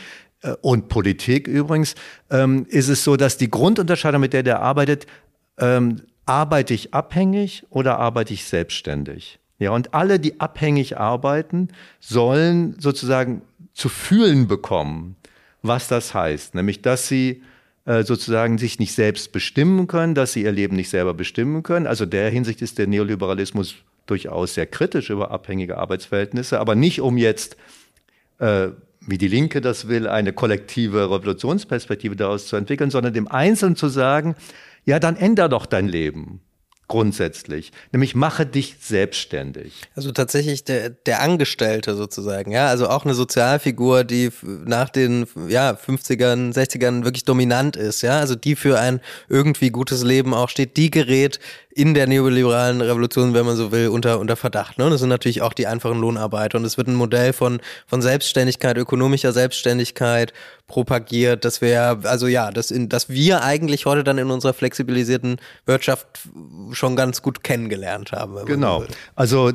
[0.62, 1.95] und Politik übrigens,
[2.29, 5.08] ähm, ist es so, dass die Grundunterscheidung, mit der der arbeitet,
[5.58, 9.39] ähm, arbeite ich abhängig oder arbeite ich selbstständig?
[9.60, 13.41] Ja, und alle, die abhängig arbeiten, sollen sozusagen
[13.73, 15.15] zu fühlen bekommen,
[15.62, 16.56] was das heißt.
[16.56, 17.43] Nämlich, dass sie
[17.86, 21.88] äh, sozusagen sich nicht selbst bestimmen können, dass sie ihr Leben nicht selber bestimmen können.
[21.88, 23.75] Also der Hinsicht ist der Neoliberalismus
[24.06, 27.58] durchaus sehr kritisch über abhängige Arbeitsverhältnisse, aber nicht um jetzt,
[28.39, 28.69] äh,
[29.08, 33.89] wie die Linke das will, eine kollektive Revolutionsperspektive daraus zu entwickeln, sondern dem Einzelnen zu
[33.89, 34.36] sagen,
[34.86, 36.42] ja, dann änder doch dein Leben
[36.88, 39.82] grundsätzlich, nämlich mache dich selbstständig.
[39.96, 45.72] Also tatsächlich der, der Angestellte sozusagen, ja, also auch eine Sozialfigur, die nach den ja,
[45.72, 50.78] 50ern, 60ern wirklich dominant ist, ja, also die für ein irgendwie gutes Leben auch steht,
[50.78, 51.39] die gerät
[51.75, 54.77] in der neoliberalen Revolution, wenn man so will, unter, unter Verdacht.
[54.77, 54.86] Ne?
[54.86, 56.57] Und das sind natürlich auch die einfachen Lohnarbeiter.
[56.57, 60.33] Und es wird ein Modell von, von Selbstständigkeit, ökonomischer Selbstständigkeit
[60.67, 65.38] propagiert, dass wir, also ja, dass, in, dass wir eigentlich heute dann in unserer flexibilisierten
[65.65, 66.07] Wirtschaft
[66.71, 68.45] schon ganz gut kennengelernt haben.
[68.45, 68.81] Genau.
[68.81, 69.51] So also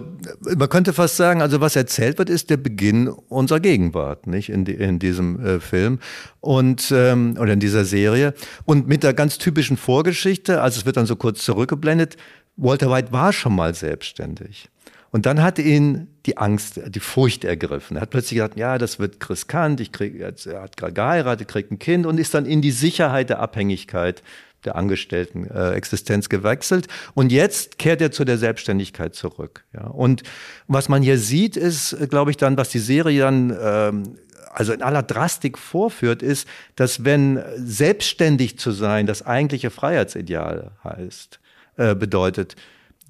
[0.57, 4.64] man könnte fast sagen, also was erzählt wird, ist der Beginn unserer Gegenwart, nicht in,
[4.64, 5.98] die, in diesem äh, Film
[6.40, 10.62] und ähm, oder in dieser Serie und mit der ganz typischen Vorgeschichte.
[10.62, 12.08] Also es wird dann so kurz zurückgeblendet.
[12.57, 14.68] Walter White war schon mal selbstständig.
[15.11, 17.97] Und dann hat ihn die Angst, die Furcht ergriffen.
[17.97, 21.71] Er hat plötzlich gesagt, ja, das wird riskant, ich krieg, er hat gerade geheiratet, kriegt
[21.71, 24.23] ein Kind und ist dann in die Sicherheit der Abhängigkeit
[24.64, 26.88] der Angestellten äh, Existenz gewechselt.
[27.14, 29.64] Und jetzt kehrt er zu der Selbstständigkeit zurück.
[29.73, 29.87] Ja.
[29.87, 30.25] Und
[30.66, 34.18] was man hier sieht, ist, glaube ich, dann, was die Serie dann ähm,
[34.51, 41.38] also in aller Drastik vorführt, ist, dass wenn selbstständig zu sein das eigentliche Freiheitsideal heißt,
[41.79, 42.57] äh, bedeutet,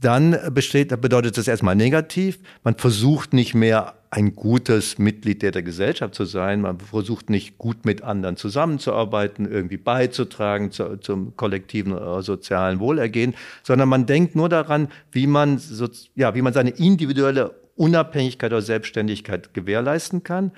[0.00, 2.38] dann besteht, bedeutet das erstmal negativ.
[2.62, 6.61] Man versucht nicht mehr ein gutes Mitglied der, Gesellschaft zu sein.
[6.61, 13.35] Man versucht nicht gut mit anderen zusammenzuarbeiten, irgendwie beizutragen zu, zum kollektiven äh, sozialen Wohlergehen,
[13.64, 18.62] sondern man denkt nur daran, wie man, so, ja, wie man seine individuelle Unabhängigkeit oder
[18.62, 20.52] Selbstständigkeit gewährleisten kann.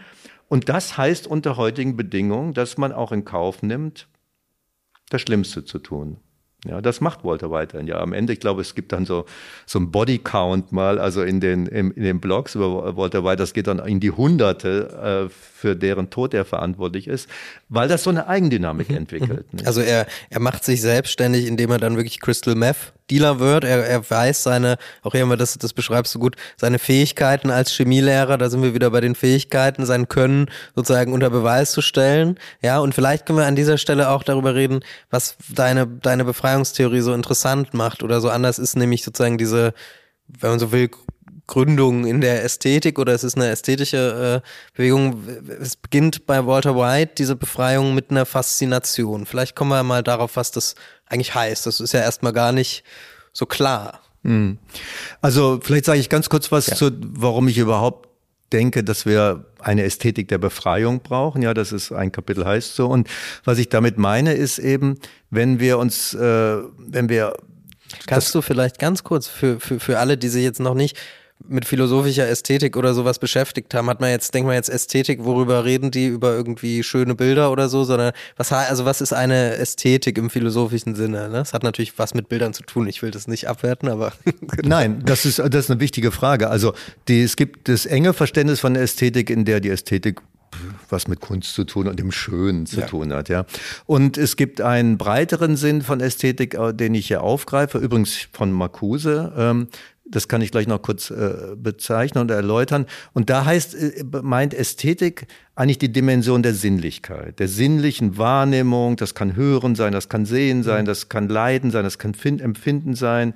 [0.48, 4.06] Und das heißt unter heutigen Bedingungen, dass man auch in Kauf nimmt,
[5.08, 6.18] das Schlimmste zu tun.
[6.66, 7.86] Ja, das macht Walter weiterhin.
[7.86, 9.24] Ja, am Ende, ich glaube, es gibt dann so,
[9.64, 13.54] so ein Bodycount mal, also in den, in, in den Blogs über Walter White, das
[13.54, 17.28] geht dann in die Hunderte, äh, für deren Tod er verantwortlich ist,
[17.68, 18.96] weil das so eine Eigendynamik mhm.
[18.96, 19.52] entwickelt.
[19.54, 19.66] Ne?
[19.66, 23.64] Also er, er macht sich selbstständig, indem er dann wirklich Crystal Meth Dealer wird.
[23.64, 28.38] Er, er weiß seine, auch wir das, das beschreibst du gut, seine Fähigkeiten als Chemielehrer,
[28.38, 32.38] da sind wir wieder bei den Fähigkeiten, sein Können sozusagen unter Beweis zu stellen.
[32.62, 37.00] Ja, und vielleicht können wir an dieser Stelle auch darüber reden, was deine, deine Befreiungstheorie
[37.00, 39.74] so interessant macht oder so anders ist, nämlich sozusagen diese,
[40.26, 40.90] wenn man so will,
[41.50, 45.20] Gründung in der Ästhetik oder es ist eine ästhetische äh, Bewegung.
[45.60, 49.26] Es beginnt bei Walter White, diese Befreiung mit einer Faszination.
[49.26, 51.66] Vielleicht kommen wir mal darauf, was das eigentlich heißt.
[51.66, 52.84] Das ist ja erstmal gar nicht
[53.32, 54.00] so klar.
[54.22, 54.58] Hm.
[55.20, 56.76] Also vielleicht sage ich ganz kurz was ja.
[56.76, 58.08] zu, warum ich überhaupt
[58.52, 61.42] denke, dass wir eine Ästhetik der Befreiung brauchen.
[61.42, 62.86] Ja, das ist ein Kapitel heißt so.
[62.86, 63.08] Und
[63.42, 64.98] was ich damit meine, ist eben,
[65.30, 67.34] wenn wir uns, äh, wenn wir
[68.06, 70.96] Kannst du vielleicht ganz kurz für, für, für alle, die sich jetzt noch nicht
[71.48, 75.64] mit philosophischer Ästhetik oder sowas beschäftigt haben, hat man jetzt, denkt man jetzt Ästhetik, worüber
[75.64, 80.18] reden die über irgendwie schöne Bilder oder so, sondern was also was ist eine Ästhetik
[80.18, 81.28] im philosophischen Sinne?
[81.28, 81.38] Ne?
[81.38, 82.88] Das hat natürlich was mit Bildern zu tun.
[82.88, 84.12] Ich will das nicht abwerten, aber
[84.62, 86.48] nein, das ist das ist eine wichtige Frage.
[86.50, 86.74] Also
[87.08, 90.20] die, es gibt das enge Verständnis von Ästhetik, in der die Ästhetik
[90.88, 92.86] was mit Kunst zu tun und dem Schönen zu ja.
[92.86, 93.46] tun hat, ja.
[93.86, 98.52] Und es gibt einen breiteren Sinn von Ästhetik, äh, den ich hier aufgreife, übrigens von
[98.52, 99.32] Marcuse.
[99.36, 99.68] Ähm,
[100.10, 102.86] das kann ich gleich noch kurz äh, bezeichnen und erläutern.
[103.12, 108.96] Und da heißt, äh, meint Ästhetik eigentlich die Dimension der Sinnlichkeit, der sinnlichen Wahrnehmung.
[108.96, 112.94] Das kann Hören sein, das kann Sehen sein, das kann Leiden sein, das kann Empfinden
[112.94, 113.34] sein.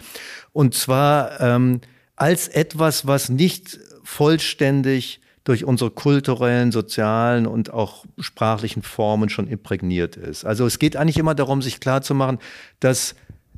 [0.52, 1.80] Und zwar ähm,
[2.16, 10.16] als etwas, was nicht vollständig durch unsere kulturellen, sozialen und auch sprachlichen Formen schon imprägniert
[10.16, 10.44] ist.
[10.44, 12.38] Also es geht eigentlich immer darum, sich klarzumachen,
[12.80, 13.14] dass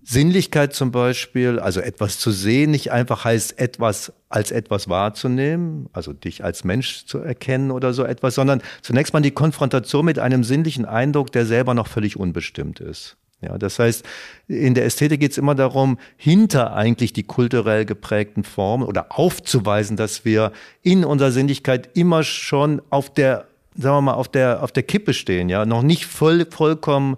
[0.08, 6.12] Sinnlichkeit zum Beispiel, also etwas zu sehen, nicht einfach heißt, etwas als etwas wahrzunehmen, also
[6.12, 10.44] dich als Mensch zu erkennen oder so etwas, sondern zunächst mal die Konfrontation mit einem
[10.44, 13.16] sinnlichen Eindruck, der selber noch völlig unbestimmt ist.
[13.40, 14.06] Ja, das heißt,
[14.46, 19.96] in der Ästhetik geht es immer darum, hinter eigentlich die kulturell geprägten Formen oder aufzuweisen,
[19.96, 24.70] dass wir in unserer Sinnlichkeit immer schon auf der, sagen wir mal, auf der, auf
[24.70, 27.16] der Kippe stehen, ja, noch nicht voll, vollkommen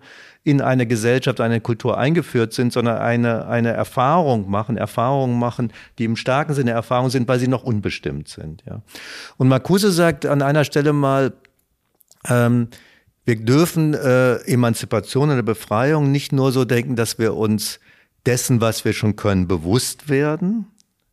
[0.49, 6.05] in eine Gesellschaft, eine Kultur eingeführt sind, sondern eine, eine Erfahrung machen, Erfahrungen machen, die
[6.05, 8.65] im starken Sinne Erfahrungen sind, weil sie noch unbestimmt sind.
[8.67, 8.81] Ja.
[9.37, 11.35] Und Marcuse sagt an einer Stelle mal,
[12.27, 12.69] ähm,
[13.27, 17.79] wir dürfen äh, Emanzipation oder Befreiung nicht nur so denken, dass wir uns
[18.25, 20.67] dessen, was wir schon können, bewusst werden.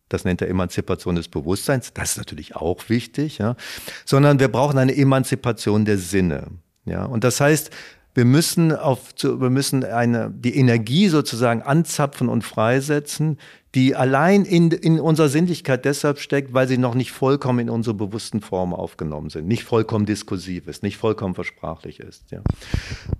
[0.08, 1.91] Das nennt er Emanzipation des Bewusstseins.
[1.93, 3.58] Das ist natürlich auch wichtig, ja.
[4.06, 6.48] Sondern wir brauchen eine Emanzipation der Sinne.
[6.86, 7.71] Ja, und das heißt,
[8.15, 13.38] wir müssen auf, wir müssen eine, die Energie sozusagen anzapfen und freisetzen,
[13.75, 17.93] die allein in, in unserer Sinnlichkeit deshalb steckt, weil sie noch nicht vollkommen in unsere
[17.93, 22.32] bewussten Formen aufgenommen sind, nicht vollkommen diskursiv ist, nicht vollkommen versprachlich ist.
[22.32, 22.39] Ja.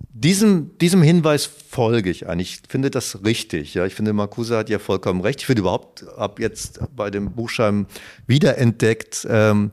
[0.08, 2.62] Diesem, diesem Hinweis folge ich eigentlich.
[2.62, 3.74] Ich finde das richtig.
[3.74, 3.84] Ja.
[3.84, 5.40] Ich finde, Marcuse hat ja vollkommen recht.
[5.40, 7.86] Ich finde überhaupt, ab jetzt bei dem Buchstaben
[8.26, 9.72] wiederentdeckt, ähm,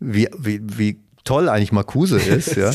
[0.00, 2.56] wie, wie, wie toll eigentlich Marcuse ist.
[2.56, 2.70] Ja.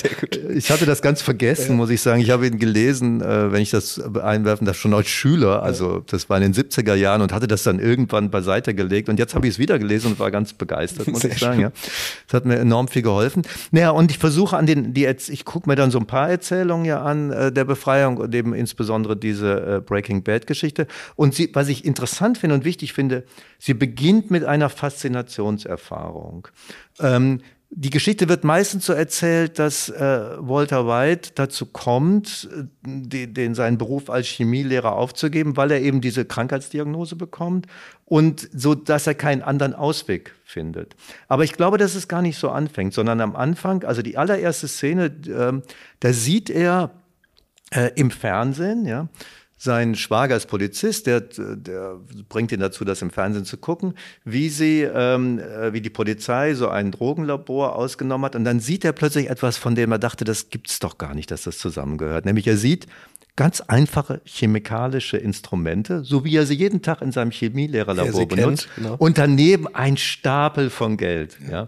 [0.54, 2.22] Ich hatte das ganz vergessen, muss ich sagen.
[2.22, 5.64] Ich habe ihn gelesen, äh, wenn ich das einwerfen darf, schon als Schüler.
[5.64, 9.10] Also das war in den 70er Jahren und hatte das dann irgendwann beiseite gelegt.
[9.10, 11.62] Und jetzt habe ich es wieder gelesen und war ganz begeistert, muss Sehr ich sagen.
[11.62, 11.72] Ja.
[12.28, 13.44] Das hat mir enorm viel geholfen.
[13.72, 16.30] Naja, und ich versuche an den, die jetzt, ich gucke mir dann so ein paar
[16.30, 20.88] Erzählungen ja an äh, der Befreiung und eben insbesondere diese äh, Breaking Bad Geschichte.
[21.16, 23.24] Und sie, was ich interessant finde und wichtig finde,
[23.60, 26.48] sie beginnt mit einer Faszinationserfahrung.
[27.00, 30.00] Ähm, die Geschichte wird meistens so erzählt, dass äh,
[30.40, 32.48] Walter White dazu kommt,
[32.86, 37.68] die, den seinen Beruf als Chemielehrer aufzugeben, weil er eben diese Krankheitsdiagnose bekommt
[38.06, 40.96] und so, dass er keinen anderen Ausweg findet.
[41.28, 44.70] Aber ich glaube, dass es gar nicht so anfängt, sondern am Anfang, also die allererste
[44.70, 45.62] Szene, äh,
[46.00, 46.92] da sieht er
[47.72, 49.10] äh, im Fernsehen, ja,
[49.58, 51.96] sein Schwager ist Polizist, der, der
[52.30, 56.54] bringt ihn dazu, das im Fernsehen zu gucken, wie sie, ähm, äh, wie die Polizei
[56.54, 58.36] so ein Drogenlabor ausgenommen hat.
[58.36, 61.32] Und dann sieht er plötzlich etwas, von dem er dachte, das gibt's doch gar nicht,
[61.32, 62.26] dass das zusammengehört.
[62.26, 62.88] Nämlich er sieht
[63.36, 68.68] ganz einfache chemikalische Instrumente, so wie er sie jeden Tag in seinem Chemielehrerlabor benutzt.
[68.74, 68.96] Kennt, genau.
[68.98, 71.38] Und daneben ein Stapel von Geld.
[71.44, 71.52] Ja.
[71.52, 71.68] ja.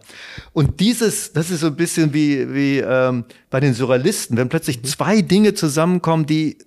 [0.52, 4.82] Und dieses, das ist so ein bisschen wie, wie ähm, bei den Surrealisten, wenn plötzlich
[4.82, 4.86] mhm.
[4.86, 6.58] zwei Dinge zusammenkommen, die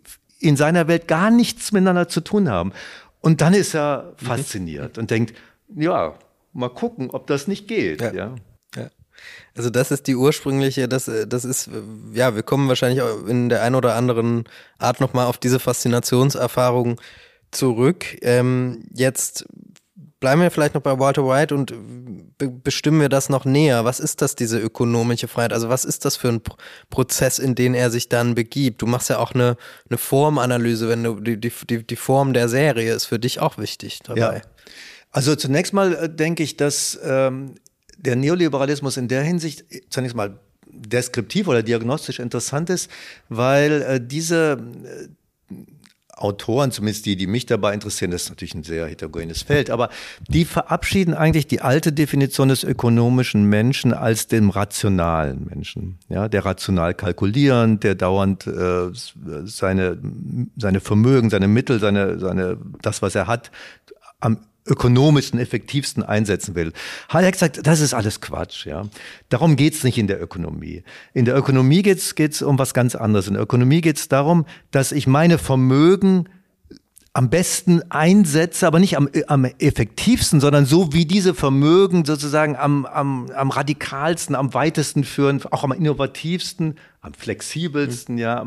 [0.43, 2.73] in seiner Welt gar nichts miteinander zu tun haben.
[3.21, 4.27] Und dann ist er mhm.
[4.27, 5.35] fasziniert und denkt,
[5.75, 6.15] ja,
[6.53, 8.01] mal gucken, ob das nicht geht.
[8.03, 8.13] Ja.
[8.13, 8.35] ja.
[8.77, 8.91] ja.
[9.55, 11.71] Also das ist die ursprüngliche, das, das ist,
[12.13, 14.45] ja, wir kommen wahrscheinlich in der einen oder anderen
[14.79, 17.01] Art nochmal auf diese Faszinationserfahrung
[17.53, 18.19] zurück.
[18.23, 19.47] Ähm, jetzt
[20.23, 21.75] bleiben wir vielleicht noch bei Walter White und
[22.39, 23.85] be bestimmen wir das noch näher.
[23.85, 25.53] Was ist das, diese ökonomische Freiheit?
[25.53, 26.57] Also was ist das für ein Pro
[26.91, 28.81] Prozess, in den er sich dann begibt?
[28.83, 29.57] Du machst ja auch eine,
[29.91, 33.99] eine Formanalyse, wenn du die, die, die Form der Serie ist für dich auch wichtig
[34.05, 34.37] dabei.
[34.37, 34.43] Ja.
[35.11, 37.57] Also zunächst mal äh, denke ich, dass ähm,
[37.99, 42.89] der Neoliberalismus in der Hinsicht zunächst mal deskriptiv oder diagnostisch interessant ist,
[43.29, 44.53] weil äh, diese
[44.85, 45.09] äh,
[46.17, 49.89] Autoren, zumindest die, die mich dabei interessieren, das ist natürlich ein sehr heterogenes Feld, aber
[50.29, 55.99] die verabschieden eigentlich die alte Definition des ökonomischen Menschen als dem rationalen Menschen.
[56.09, 58.91] Ja, der rational kalkulierend, der dauernd äh,
[59.45, 59.99] seine,
[60.57, 63.51] seine Vermögen, seine Mittel, seine, seine, das, was er hat,
[64.21, 66.73] am ökonomischsten, effektivsten einsetzen will.
[67.13, 68.67] Hayek sagt, das ist alles Quatsch.
[68.67, 68.87] Ja,
[69.29, 70.85] Darum geht's nicht in der Ökonomie.
[71.15, 73.27] In der Ökonomie geht's geht's um was ganz anderes.
[73.27, 76.29] In der Ökonomie geht's darum, dass ich meine Vermögen
[77.15, 82.87] am besten einsetze, aber nicht am, am effektivsten, sondern so wie diese Vermögen sozusagen am,
[82.87, 88.47] am, am radikalsten, am weitesten führen, auch am innovativsten, am flexibelsten, ja,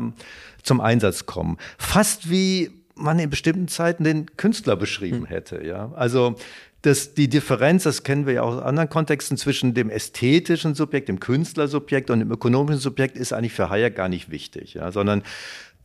[0.64, 1.58] zum Einsatz kommen.
[1.78, 5.26] Fast wie man in bestimmten Zeiten den Künstler beschrieben hm.
[5.26, 5.64] hätte.
[5.64, 5.92] Ja?
[5.94, 6.36] Also
[6.82, 11.08] dass die Differenz, das kennen wir ja auch aus anderen Kontexten, zwischen dem ästhetischen Subjekt,
[11.08, 15.24] dem Künstlersubjekt und dem ökonomischen Subjekt ist eigentlich für Hayek gar nicht wichtig, ja, sondern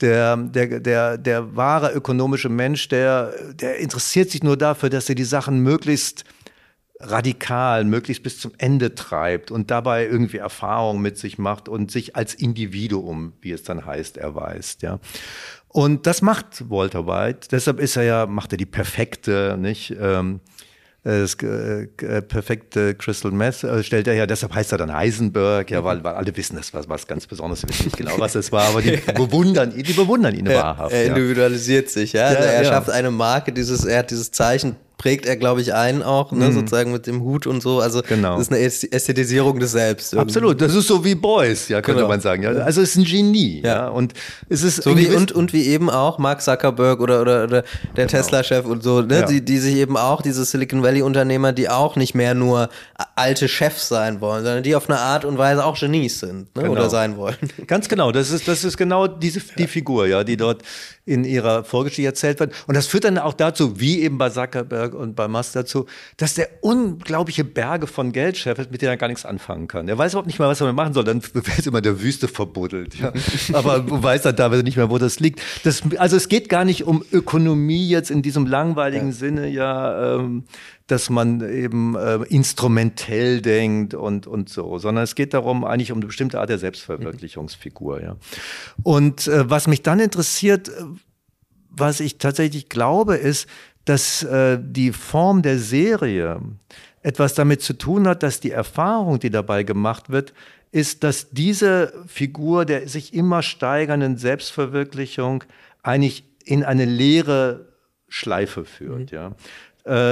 [0.02, 5.15] der, der, der, der wahre ökonomische Mensch, der, der interessiert sich nur dafür, dass er
[5.15, 6.24] die Sachen möglichst
[7.00, 12.15] radikal, möglichst bis zum Ende treibt und dabei irgendwie Erfahrung mit sich macht und sich
[12.15, 15.00] als Individuum, wie es dann heißt, erweist, ja.
[15.74, 17.48] Und das macht Walter White.
[17.50, 19.96] Deshalb ist er ja, macht er die perfekte, nicht?
[20.00, 20.42] Ähm,
[21.04, 21.88] das äh,
[22.22, 24.28] perfekte Crystal Meth äh, stellt er her.
[24.28, 27.64] Deshalb heißt er dann Heisenberg, ja, weil, weil alle wissen, das war was ganz Besonderes.
[27.64, 30.94] Wir wissen nicht genau, was es war, aber die bewundern ihn, die bewundern ihn wahrhaft.
[30.94, 31.92] Er individualisiert ja.
[31.92, 32.26] sich, ja.
[32.26, 32.70] Also er ja.
[32.70, 36.50] schafft eine Marke, dieses, er hat dieses Zeichen prägt er, glaube ich, ein auch, ne,
[36.50, 36.54] mhm.
[36.54, 37.80] sozusagen mit dem Hut und so.
[37.80, 38.38] Also genau.
[38.38, 40.14] das ist eine Ästhetisierung des Selbst.
[40.14, 40.30] Irgendwie.
[40.30, 42.10] Absolut, das ist so wie Boys, ja, könnte genau.
[42.10, 42.44] man sagen.
[42.44, 42.52] Ja.
[42.52, 43.62] Also es ist ein Genie.
[43.64, 43.76] Ja.
[43.76, 43.88] ja.
[43.88, 44.14] Und
[44.48, 47.64] es ist so wie und, und wie eben auch Mark Zuckerberg oder, oder, oder
[47.98, 48.10] der genau.
[48.10, 49.26] Tesla-Chef und so, ne, ja.
[49.26, 52.70] die, die sich eben auch, diese Silicon Valley-Unternehmer, die auch nicht mehr nur
[53.16, 56.62] alte Chefs sein wollen, sondern die auf eine Art und Weise auch Genies sind ne,
[56.62, 56.74] genau.
[56.74, 57.38] oder sein wollen.
[57.66, 60.62] Ganz genau, das ist, das ist genau diese, die Figur, ja, die dort
[61.06, 62.54] in ihrer Vorgeschichte erzählt wird.
[62.68, 65.88] Und das führt dann auch dazu, wie eben bei Zuckerberg und bei Musk dazu,
[66.18, 69.88] dass der unglaubliche Berge von Geld scheffelt, mit denen er gar nichts anfangen kann.
[69.88, 71.04] Er weiß überhaupt nicht mal, was er damit machen soll.
[71.04, 72.96] Dann wird immer der Wüste verbuddelt.
[72.96, 73.12] Ja.
[73.54, 75.42] Aber weiß dann teilweise nicht mehr, wo das liegt.
[75.64, 79.14] Das, also es geht gar nicht um Ökonomie jetzt in diesem langweiligen ja.
[79.14, 80.44] Sinne, ja, ähm,
[80.91, 85.99] dass man eben äh, instrumentell denkt und, und so, sondern es geht darum, eigentlich um
[85.99, 88.01] eine bestimmte Art der Selbstverwirklichungsfigur.
[88.01, 88.17] Ja.
[88.84, 90.84] Und äh, was mich dann interessiert, äh,
[91.69, 93.47] was ich tatsächlich glaube, ist,
[93.86, 96.41] dass äh, die Form der Serie
[97.01, 100.34] etwas damit zu tun hat, dass die Erfahrung, die dabei gemacht wird,
[100.71, 105.43] ist, dass diese Figur der sich immer steigernden Selbstverwirklichung
[105.84, 107.67] eigentlich in eine leere
[108.10, 109.12] Schleife führt.
[109.12, 109.17] Mhm.
[109.17, 109.36] Ja.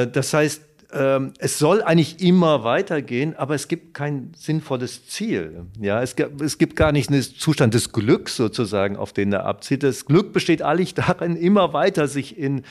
[0.02, 0.62] Äh, das heißt,
[0.92, 5.66] ähm, es soll eigentlich immer weitergehen, aber es gibt kein sinnvolles Ziel.
[5.80, 9.84] Ja, es, es gibt gar nicht einen Zustand des Glücks sozusagen, auf den er abzieht.
[9.84, 12.64] Das Glück besteht eigentlich darin, immer weiter sich in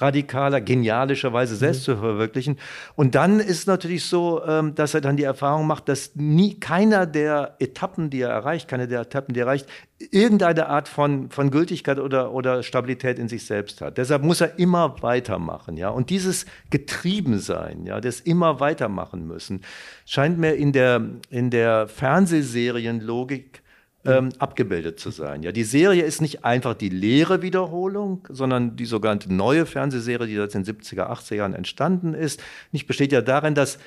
[0.00, 1.58] radikaler, genialischer Weise mhm.
[1.58, 1.92] selbst mhm.
[1.92, 2.58] zu verwirklichen.
[2.96, 7.06] Und dann ist natürlich so, ähm, dass er dann die Erfahrung macht, dass nie keiner
[7.06, 9.66] der Etappen, die er erreicht, keine der Etappen, die er erreicht,
[10.10, 13.98] irgendeine Art von, von Gültigkeit oder, oder Stabilität in sich selbst hat.
[13.98, 15.88] Deshalb muss er immer weitermachen, ja.
[15.88, 19.62] Und dieses Getriebensein, ja, das immer weitermachen müssen,
[20.06, 23.62] scheint mir in der, in der Fernsehserienlogik
[24.04, 25.42] ähm, abgebildet zu sein.
[25.42, 30.36] Ja, die Serie ist nicht einfach die leere Wiederholung, sondern die sogenannte neue Fernsehserie, die
[30.36, 32.40] seit den 70er, 80er Jahren entstanden ist,
[32.72, 33.78] nicht besteht ja darin, dass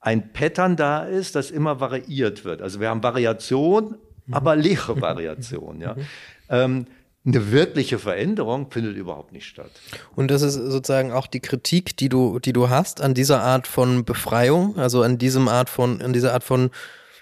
[0.00, 2.62] ein Pattern da ist, das immer variiert wird.
[2.62, 4.34] Also wir haben Variation, mhm.
[4.34, 5.80] aber leere Variation.
[5.80, 5.96] Ja.
[6.48, 6.54] Mhm.
[6.54, 6.86] Ähm,
[7.26, 9.72] eine wirkliche Veränderung findet überhaupt nicht statt.
[10.14, 13.66] Und das ist sozusagen auch die Kritik, die du, die du hast an dieser Art
[13.66, 16.70] von Befreiung, also an diesem Art von, an dieser Art von,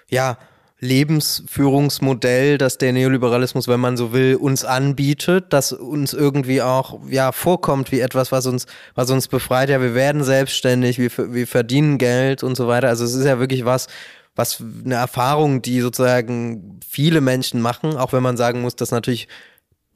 [0.07, 0.37] ja,
[0.79, 7.31] Lebensführungsmodell, das der Neoliberalismus, wenn man so will, uns anbietet, das uns irgendwie auch ja
[7.31, 9.69] vorkommt wie etwas, was uns was uns befreit.
[9.69, 12.89] Ja, wir werden selbstständig, wir, wir verdienen Geld und so weiter.
[12.89, 13.87] Also es ist ja wirklich was,
[14.35, 19.29] was eine Erfahrung, die sozusagen viele Menschen machen, auch wenn man sagen muss, dass natürlich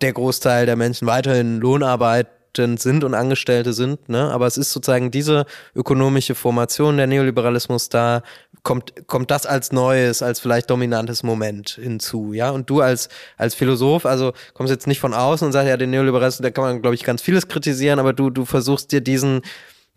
[0.01, 4.31] der Großteil der Menschen weiterhin Lohnarbeit sind und Angestellte sind, ne?
[4.31, 8.21] Aber es ist sozusagen diese ökonomische Formation der Neoliberalismus da
[8.63, 12.49] kommt kommt das als neues, als vielleicht dominantes Moment hinzu, ja?
[12.49, 15.91] Und du als als Philosoph, also kommst jetzt nicht von außen und sagst ja, den
[15.91, 19.41] Neoliberalismus, da kann man glaube ich ganz vieles kritisieren, aber du du versuchst dir diesen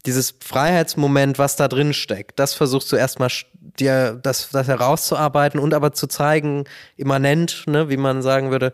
[0.07, 3.31] dieses Freiheitsmoment, was da drin steckt, das versuchst du erstmal
[3.79, 6.65] dir das, das herauszuarbeiten und aber zu zeigen,
[6.97, 8.73] immanent, ne, wie man sagen würde,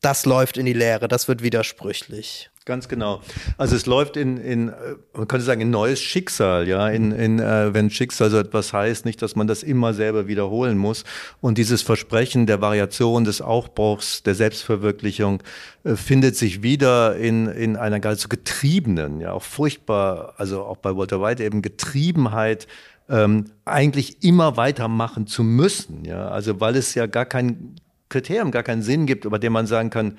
[0.00, 2.50] das läuft in die Leere, das wird widersprüchlich.
[2.66, 3.20] Ganz genau.
[3.58, 4.72] Also es läuft in, in
[5.14, 9.04] man könnte sagen, ein neues Schicksal, ja, in, in äh, wenn Schicksal so etwas heißt,
[9.04, 11.04] nicht, dass man das immer selber wiederholen muss.
[11.40, 15.44] Und dieses Versprechen der Variation, des Aufbruchs, der Selbstverwirklichung
[15.84, 20.78] äh, findet sich wieder in, in einer ganz so getriebenen, ja, auch furchtbar, also auch
[20.78, 22.66] bei Walter White eben Getriebenheit,
[23.08, 27.76] ähm, eigentlich immer weitermachen zu müssen, ja, also weil es ja gar kein
[28.08, 30.18] Kriterium, gar keinen Sinn gibt, über den man sagen kann,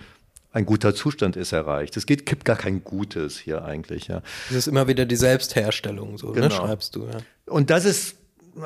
[0.52, 1.98] ein guter Zustand ist erreicht.
[1.98, 4.08] Es geht, gibt gar kein Gutes hier eigentlich.
[4.08, 4.22] Ja.
[4.50, 6.48] Es ist immer wieder die Selbstherstellung, so ne, genau.
[6.48, 7.06] ne, schreibst du.
[7.06, 7.18] Ja.
[7.46, 8.16] Und das ist,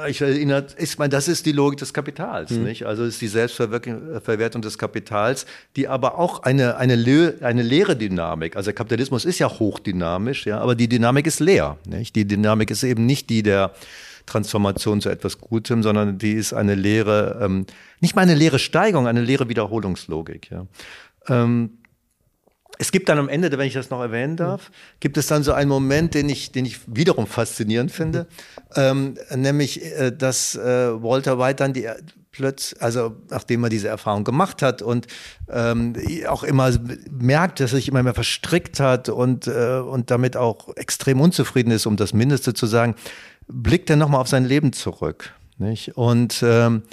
[0.08, 2.64] ich erinnere, ich meine, das ist die Logik des Kapitals, hm.
[2.64, 2.86] nicht?
[2.86, 6.94] Also es ist die Selbstverwertung des Kapitals, die aber auch eine, eine,
[7.42, 12.16] eine leere Dynamik, also Kapitalismus ist ja hochdynamisch, ja, aber die Dynamik ist leer, nicht?
[12.16, 13.74] Die Dynamik ist eben nicht die der
[14.26, 17.66] Transformation zu etwas Gutem, sondern die ist eine leere, ähm,
[18.00, 20.68] nicht mal eine leere Steigung, eine leere Wiederholungslogik, ja.
[21.28, 21.78] Ähm,
[22.82, 25.54] es gibt dann am Ende, wenn ich das noch erwähnen darf, gibt es dann so
[25.54, 28.26] einen Moment, den ich, den ich wiederum faszinierend finde,
[28.76, 31.88] ähm, nämlich, äh, dass äh, Walter White dann die
[32.32, 35.06] plötzlich, also nachdem er diese Erfahrung gemacht hat und
[35.50, 35.94] ähm,
[36.28, 36.72] auch immer
[37.12, 41.72] merkt, dass er sich immer mehr verstrickt hat und, äh, und damit auch extrem unzufrieden
[41.72, 42.96] ist, um das Mindeste zu sagen,
[43.52, 45.34] blickt er nochmal auf sein Leben zurück.
[45.58, 45.96] Nicht?
[45.98, 46.84] Und ähm,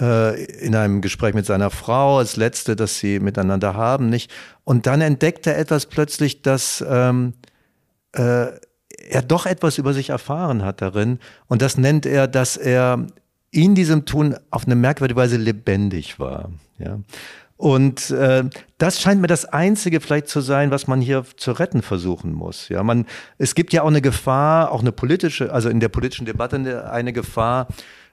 [0.00, 4.30] äh, in einem Gespräch mit seiner Frau, als letzte, das sie miteinander haben, nicht?
[4.64, 7.34] Und dann entdeckt er etwas plötzlich, dass ähm,
[8.12, 8.46] äh,
[9.08, 11.18] er doch etwas über sich erfahren hat darin.
[11.46, 13.06] Und das nennt er, dass er
[13.50, 16.50] in diesem Tun auf eine merkwürdige Weise lebendig war.
[16.78, 16.98] Ja.
[17.56, 18.44] Und äh,
[18.78, 22.68] das scheint mir das Einzige vielleicht zu sein, was man hier zu retten versuchen muss.
[22.68, 23.06] Ja, man,
[23.38, 26.90] es gibt ja auch eine Gefahr, auch eine politische, also in der politischen Debatte eine,
[26.90, 27.68] eine Gefahr,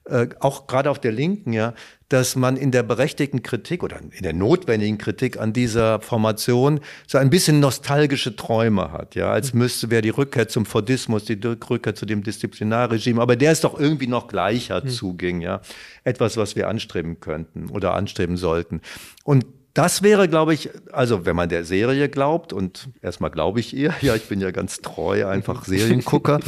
[0.05, 1.73] äh, auch gerade auf der Linken, ja,
[2.09, 7.17] dass man in der berechtigten Kritik oder in der notwendigen Kritik an dieser Formation so
[7.17, 11.39] ein bisschen nostalgische Träume hat, ja, als müsste wäre die Rückkehr zum Fordismus, die
[11.69, 14.89] Rückkehr zu dem Disziplinarregime, aber der ist doch irgendwie noch gleicher mhm.
[14.89, 15.61] zuging, ja,
[16.03, 18.81] etwas, was wir anstreben könnten oder anstreben sollten.
[19.23, 23.73] Und das wäre, glaube ich, also wenn man der Serie glaubt, und erstmal glaube ich
[23.73, 26.39] ihr, ja, ich bin ja ganz treu, einfach Seriengucker,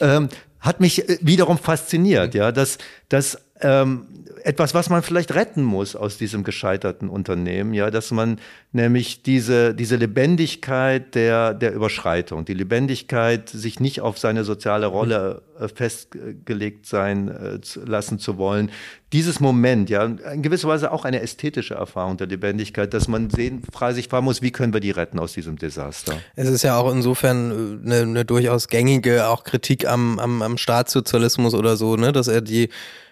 [0.00, 0.28] ähm,
[0.60, 2.78] hat mich äh, wiederum fasziniert, ja, dass,
[3.08, 4.06] dass ähm,
[4.44, 8.38] etwas, was man vielleicht retten muss aus diesem gescheiterten Unternehmen, ja, dass man
[8.72, 15.42] nämlich diese, diese Lebendigkeit der, der Überschreitung, die Lebendigkeit, sich nicht auf seine soziale Rolle
[15.58, 18.70] äh, festgelegt sein äh, lassen zu wollen,
[19.12, 23.62] dieses Moment, ja, in gewisser Weise auch eine ästhetische Erfahrung der Lebendigkeit, dass man sehen,
[23.90, 26.14] sich fragen muss, wie können wir die retten aus diesem Desaster?
[26.36, 31.54] Es ist ja auch insofern eine, eine durchaus gängige auch Kritik am, am, am Staatssozialismus
[31.54, 32.68] oder so, ne, dass er die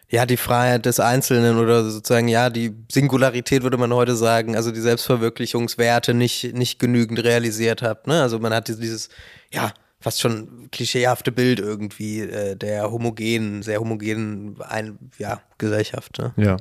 [0.09, 4.71] ja, die Freiheit des Einzelnen oder sozusagen, ja, die Singularität würde man heute sagen, also
[4.71, 8.07] die Selbstverwirklichungswerte nicht, nicht genügend realisiert hat.
[8.07, 8.23] Ne?
[8.23, 9.09] Also man hat dieses,
[9.51, 16.19] ja, fast schon klischeehafte Bild irgendwie äh, der homogenen, sehr homogenen ein, ja, Gesellschaft.
[16.19, 16.33] Ne?
[16.37, 16.57] Ja,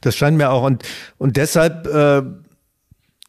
[0.00, 0.82] das scheint mir auch und,
[1.18, 2.22] und deshalb äh,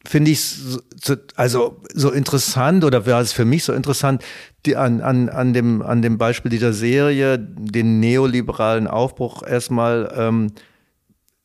[0.08, 4.24] finde ich so, also so interessant oder war es für mich so interessant,
[4.64, 10.52] die, an, an, an, dem, an dem Beispiel dieser Serie, den neoliberalen Aufbruch erstmal ähm,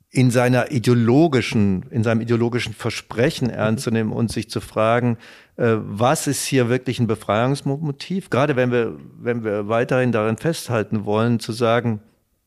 [0.10, 5.18] in seiner ideologischen, in seinem ideologischen Versprechen ernst zu nehmen und sich zu fragen,
[5.58, 8.30] äh, was ist hier wirklich ein Befreiungsmotiv?
[8.30, 12.00] Gerade wenn wir, wenn wir weiterhin darin festhalten wollen, zu sagen,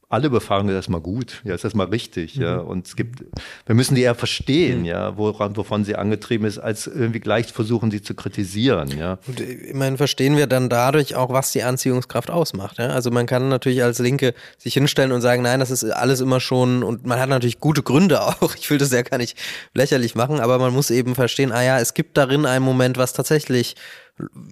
[0.09, 2.43] alle Befragungen ist erstmal gut, ja, ist erstmal richtig, mhm.
[2.43, 2.57] ja.
[2.59, 3.25] Und es gibt,
[3.67, 4.85] wir müssen die eher verstehen, mhm.
[4.85, 9.19] ja, woran, wovon sie angetrieben ist, als irgendwie gleich versuchen, sie zu kritisieren, ja.
[9.27, 12.89] Und immerhin verstehen wir dann dadurch auch, was die Anziehungskraft ausmacht, ja.
[12.89, 16.39] Also man kann natürlich als Linke sich hinstellen und sagen, nein, das ist alles immer
[16.39, 18.55] schon, und man hat natürlich gute Gründe auch.
[18.55, 19.37] Ich will das ja gar nicht
[19.75, 23.13] lächerlich machen, aber man muss eben verstehen, ah ja, es gibt darin einen Moment, was
[23.13, 23.75] tatsächlich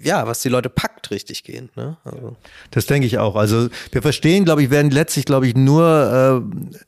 [0.03, 1.71] ja, was die Leute packt, richtig gehen.
[1.77, 1.97] Ne?
[2.05, 2.37] Also.
[2.71, 3.37] Das denke ich auch.
[3.37, 6.83] Also wir verstehen, glaube ich, werden letztlich, glaube ich, nur äh,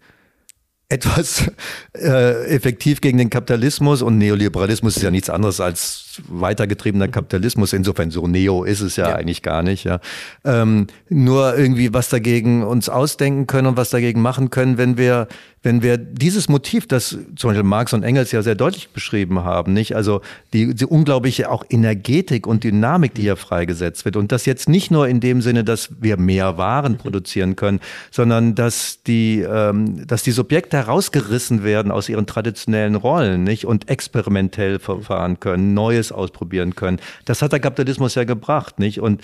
[0.88, 1.50] etwas
[1.94, 7.72] äh, effektiv gegen den Kapitalismus und Neoliberalismus ist ja nichts anderes als weitergetriebener Kapitalismus.
[7.72, 9.16] Insofern so Neo ist es ja, ja.
[9.16, 9.84] eigentlich gar nicht.
[9.84, 10.00] Ja.
[10.44, 15.28] Ähm, nur irgendwie was dagegen uns ausdenken können und was dagegen machen können, wenn wir
[15.66, 19.72] wenn wir dieses Motiv, das zum Beispiel Marx und Engels ja sehr deutlich beschrieben haben,
[19.72, 19.96] nicht?
[19.96, 20.20] Also
[20.52, 24.14] die, die unglaubliche auch Energetik und Dynamik, die hier freigesetzt wird.
[24.14, 27.80] Und das jetzt nicht nur in dem Sinne, dass wir mehr Waren produzieren können,
[28.12, 33.66] sondern dass die, ähm, dass die Subjekte herausgerissen werden aus ihren traditionellen Rollen, nicht?
[33.66, 37.00] Und experimentell verfahren können, Neues ausprobieren können.
[37.24, 39.00] Das hat der Kapitalismus ja gebracht, nicht?
[39.00, 39.22] Und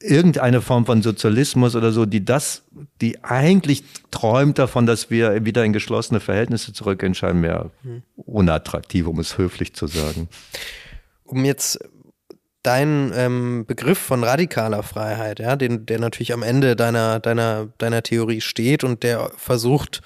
[0.00, 2.62] irgendeine Form von Sozialismus oder so, die das,
[3.00, 7.70] die eigentlich träumt davon, dass wir wieder in geschlossene Verhältnisse zurückgehen, scheint mir
[8.16, 10.28] unattraktiv, um es höflich zu sagen.
[11.24, 11.78] Um jetzt
[12.62, 18.02] deinen ähm, Begriff von radikaler Freiheit, ja, den, der natürlich am Ende deiner, deiner, deiner
[18.02, 20.02] Theorie steht und der versucht,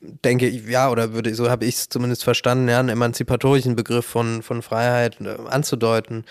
[0.00, 4.06] denke ich, ja, oder würde, so habe ich es zumindest verstanden, ja, einen emanzipatorischen Begriff
[4.06, 6.24] von, von Freiheit äh, anzudeuten.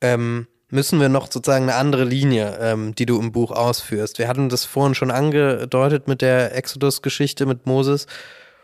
[0.00, 4.18] Ähm, müssen wir noch sozusagen eine andere Linie, ähm, die du im Buch ausführst.
[4.18, 8.06] Wir hatten das vorhin schon angedeutet mit der Exodus-Geschichte mit Moses.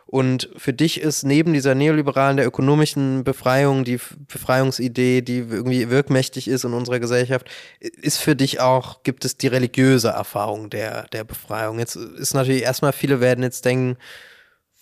[0.09, 3.99] Und für dich ist neben dieser neoliberalen, der ökonomischen Befreiung, die
[4.29, 7.51] Befreiungsidee, die irgendwie wirkmächtig ist in unserer Gesellschaft,
[7.81, 11.81] ist für dich auch, gibt es die religiöse Erfahrung der, der Befreiung.
[11.81, 13.97] Jetzt ist natürlich erstmal, viele werden jetzt denken,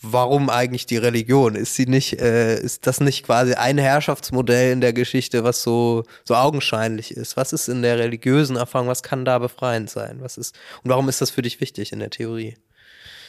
[0.03, 1.55] warum eigentlich die Religion?
[1.55, 6.05] Ist sie nicht, äh, ist das nicht quasi ein Herrschaftsmodell in der Geschichte, was so,
[6.25, 7.39] so augenscheinlich ist?
[7.39, 10.19] Was ist in der religiösen Erfahrung, was kann da befreiend sein?
[10.21, 12.57] Was ist, und warum ist das für dich wichtig in der Theorie?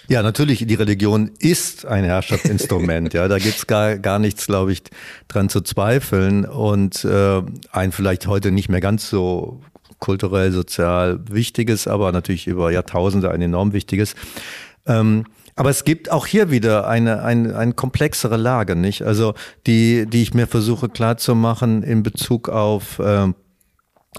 [0.08, 3.14] Ja, natürlich, die Religion ist ein Herrschaftsinstrument.
[3.14, 4.84] ja, da gibt's gar, gar nichts, glaube ich,
[5.28, 6.45] dran zu zweifeln.
[6.45, 7.41] Und äh,
[7.72, 9.62] ein vielleicht heute nicht mehr ganz so
[9.99, 14.16] kulturell, sozial wichtiges, aber natürlich über Jahrtausende ein enorm wichtiges.
[14.86, 15.26] Ähm,
[15.56, 19.03] aber es gibt auch hier wieder eine, eine, eine komplexere Lage, nicht?
[19.03, 19.34] Also
[19.66, 23.30] die, die ich mir versuche klarzumachen in Bezug auf äh,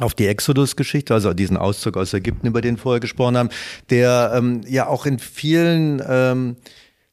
[0.00, 3.48] auf die Exodus-Geschichte, also diesen Auszug aus Ägypten, über den wir vorher gesprochen haben,
[3.90, 6.56] der ähm, ja auch in vielen ähm,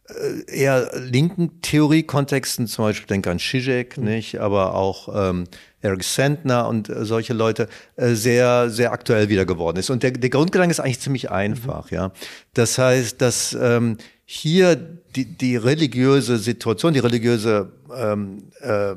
[0.09, 4.03] äh, eher linken Theoriekontexten, zum Beispiel denke an Zizek, mhm.
[4.05, 5.45] nicht, aber auch ähm,
[5.81, 9.89] Eric Sandner und äh, solche Leute äh, sehr, sehr aktuell wieder geworden ist.
[9.89, 11.95] Und der, der Grundgedanke ist eigentlich ziemlich einfach, mhm.
[11.95, 12.11] ja.
[12.53, 18.95] Das heißt, dass ähm, hier die, die religiöse Situation, die religiöse ähm, äh,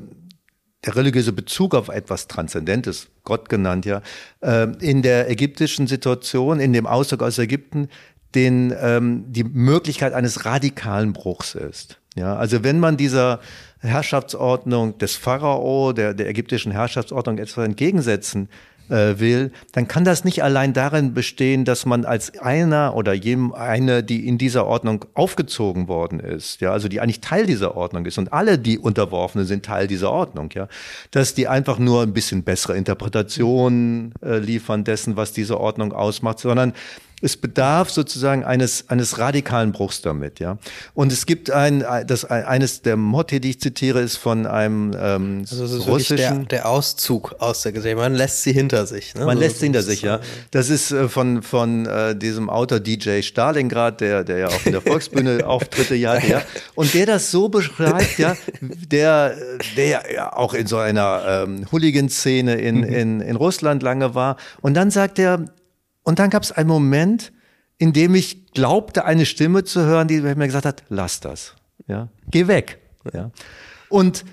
[0.86, 4.02] religiöse Bezug auf etwas Transzendentes, Gott genannt ja,
[4.40, 7.88] äh, in der ägyptischen Situation, in dem Auszug aus Ägypten,
[8.34, 11.98] den, ähm, die Möglichkeit eines radikalen Bruchs ist.
[12.14, 13.40] Ja, also wenn man dieser
[13.80, 18.48] Herrschaftsordnung des Pharao, der, der ägyptischen Herrschaftsordnung etwas entgegensetzen
[18.90, 23.52] äh, will, dann kann das nicht allein darin bestehen, dass man als einer oder jem,
[23.52, 28.06] eine, die in dieser Ordnung aufgezogen worden ist, ja, also die eigentlich Teil dieser Ordnung
[28.06, 30.68] ist und alle, die Unterworfene sind Teil dieser Ordnung, ja,
[31.10, 36.38] dass die einfach nur ein bisschen bessere Interpretationen äh, liefern dessen, was diese Ordnung ausmacht,
[36.38, 36.72] sondern
[37.22, 40.58] es bedarf sozusagen eines, eines radikalen Bruchs damit, ja.
[40.92, 45.38] Und es gibt ein, das, eines der Motte, die ich zitiere, ist von einem ähm,
[45.40, 46.40] also das ist russischen.
[46.48, 48.02] Der, der, Auszug aus der Gesellschaft.
[48.02, 49.14] Man lässt sie hinter sich.
[49.14, 49.24] Ne?
[49.24, 50.20] Man so, lässt sie hinter sich, ja.
[50.50, 54.72] Das ist äh, von, von äh, diesem Autor DJ Stalingrad, der, der ja auch in
[54.72, 56.42] der Volksbühne Auftritte ja, ja.
[56.74, 59.34] Und der das so beschreibt, ja, der,
[59.76, 62.84] der ja auch in so einer ähm, Hooligan-Szene in, mhm.
[62.84, 64.36] in, in Russland lange war.
[64.60, 65.46] Und dann sagt er,
[66.06, 67.32] und dann gab es einen Moment,
[67.78, 71.54] in dem ich glaubte, eine Stimme zu hören, die mir gesagt hat, lass das.
[71.88, 72.78] Ja, geh weg.
[73.12, 73.32] Ja.
[73.88, 74.24] Und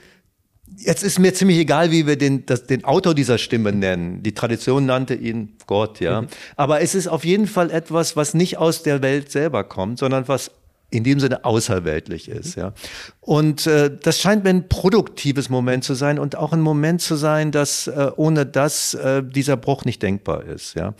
[0.77, 4.21] jetzt ist mir ziemlich egal, wie wir den, das, den Autor dieser Stimme nennen.
[4.21, 6.21] Die Tradition nannte ihn Gott, ja.
[6.21, 6.27] Mhm.
[6.57, 10.27] Aber es ist auf jeden Fall etwas, was nicht aus der Welt selber kommt, sondern
[10.27, 10.51] was
[10.93, 12.73] in dem Sinne außerweltlich ist, ja.
[13.19, 17.15] Und äh, das scheint mir ein produktives Moment zu sein und auch ein Moment zu
[17.15, 20.93] sein, dass äh, ohne das äh, dieser Bruch nicht denkbar ist, ja.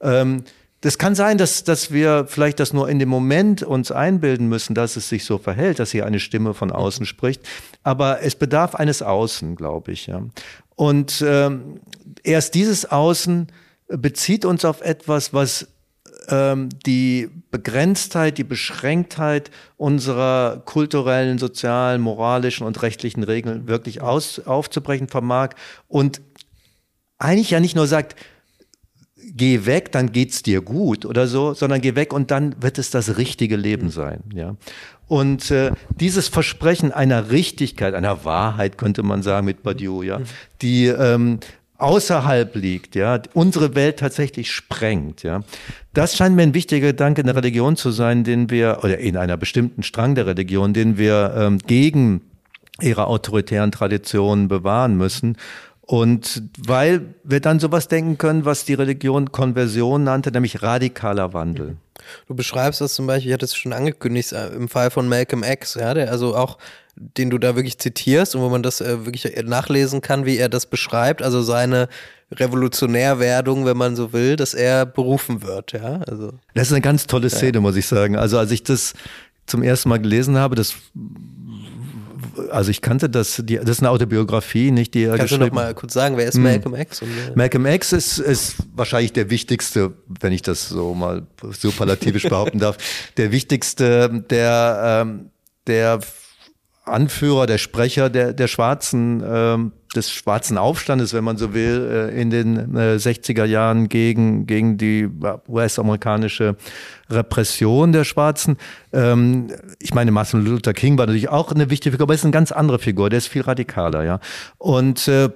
[0.00, 0.44] Ähm,
[0.82, 4.74] das kann sein, dass, dass wir vielleicht das nur in dem Moment uns einbilden müssen,
[4.74, 7.42] dass es sich so verhält, dass hier eine Stimme von außen spricht.
[7.82, 10.06] Aber es bedarf eines Außen, glaube ich.
[10.06, 10.22] Ja.
[10.74, 11.80] Und ähm,
[12.22, 13.48] erst dieses Außen
[13.88, 15.68] bezieht uns auf etwas, was
[16.28, 25.08] ähm, die Begrenztheit, die Beschränktheit unserer kulturellen, sozialen, moralischen und rechtlichen Regeln wirklich aus, aufzubrechen
[25.08, 25.50] vermag
[25.88, 26.20] und
[27.18, 28.16] eigentlich ja nicht nur sagt,
[29.34, 32.90] geh weg, dann geht's dir gut oder so, sondern geh weg und dann wird es
[32.90, 34.56] das richtige Leben sein, ja.
[35.08, 40.20] Und äh, dieses Versprechen einer Richtigkeit, einer Wahrheit könnte man sagen mit Badiou, ja,
[40.62, 41.38] die ähm,
[41.78, 45.42] außerhalb liegt, ja, unsere Welt tatsächlich sprengt, ja.
[45.92, 49.16] Das scheint mir ein wichtiger Gedanke in der Religion zu sein, den wir, oder in
[49.16, 52.22] einer bestimmten Strang der Religion, den wir ähm, gegen
[52.80, 55.36] ihre autoritären Traditionen bewahren müssen
[55.86, 61.76] und weil wir dann sowas denken können, was die Religion Konversion nannte, nämlich radikaler Wandel.
[62.26, 65.44] Du beschreibst das zum Beispiel, ich hatte es schon angekündigt, äh, im Fall von Malcolm
[65.44, 66.58] X, ja, der also auch,
[66.96, 70.48] den du da wirklich zitierst und wo man das äh, wirklich nachlesen kann, wie er
[70.48, 71.88] das beschreibt, also seine
[72.32, 76.00] Revolutionärwerdung, wenn man so will, dass er berufen wird, ja.
[76.08, 77.60] Also, das ist eine ganz tolle Szene, ja.
[77.60, 78.16] muss ich sagen.
[78.16, 78.94] Also als ich das
[79.46, 80.74] zum ersten Mal gelesen habe, das
[82.50, 85.52] also ich kannte das, die, das ist eine Autobiografie, nicht die er Kannst du noch
[85.52, 86.42] mal kurz sagen, wer ist hm.
[86.44, 87.02] Malcolm X?
[87.02, 92.58] Und, Malcolm X ist, ist wahrscheinlich der wichtigste, wenn ich das so mal superlativisch behaupten
[92.58, 92.76] darf,
[93.16, 95.30] der wichtigste, der, ähm,
[95.66, 96.00] der
[96.86, 102.20] Anführer, der Sprecher der, der schwarzen, ähm, des schwarzen Aufstandes, wenn man so will, äh,
[102.20, 105.08] in den äh, 60er Jahren gegen, gegen die
[105.48, 106.56] US-amerikanische
[107.10, 108.56] Repression der Schwarzen.
[108.92, 112.32] Ähm, ich meine, Martin Luther King war natürlich auch eine wichtige Figur, aber ist eine
[112.32, 114.20] ganz andere Figur, der ist viel radikaler, ja.
[114.58, 115.30] Und äh,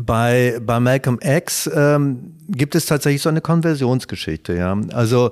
[0.00, 4.76] bei, bei Malcolm X ähm, gibt es tatsächlich so eine Konversionsgeschichte, ja.
[4.92, 5.30] Also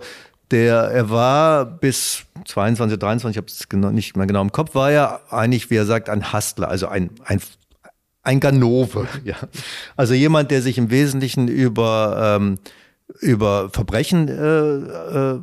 [0.50, 4.74] der, er war bis 22, 23, ich habe es genau, nicht mehr genau im Kopf,
[4.74, 7.40] war er eigentlich, wie er sagt, ein Hustler, also ein, ein,
[8.22, 9.08] ein Ganove.
[9.24, 9.36] Ja.
[9.96, 12.58] Also jemand, der sich im Wesentlichen über, ähm,
[13.20, 15.40] über Verbrechen äh, äh,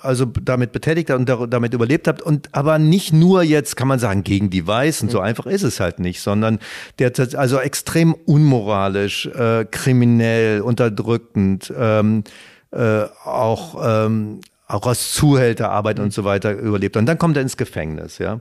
[0.00, 3.98] also damit betätigt hat und damit überlebt hat und aber nicht nur jetzt kann man
[3.98, 6.60] sagen gegen die Weißen so einfach ist es halt nicht sondern
[7.00, 12.22] der also extrem unmoralisch äh, kriminell unterdrückend ähm,
[12.70, 16.96] äh, auch ähm, auch aus Zuhälterarbeit und so weiter überlebt.
[16.98, 18.40] Und dann kommt er ins Gefängnis, ja.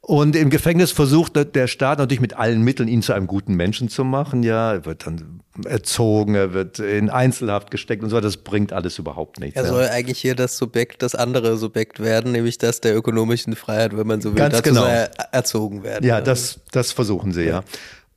[0.00, 3.88] Und im Gefängnis versucht der Staat natürlich mit allen Mitteln, ihn zu einem guten Menschen
[3.88, 4.42] zu machen.
[4.42, 8.26] Ja, er wird dann erzogen, er wird in Einzelhaft gesteckt und so weiter.
[8.26, 9.56] Das bringt alles überhaupt nichts.
[9.56, 13.96] Er soll eigentlich hier das Subjekt, das andere Subjekt werden, nämlich das der ökonomischen Freiheit,
[13.96, 14.38] wenn man so will.
[14.38, 14.84] Ganz Dazu genau.
[14.84, 16.06] er erzogen werden.
[16.06, 17.64] Ja, das, das versuchen sie, ja.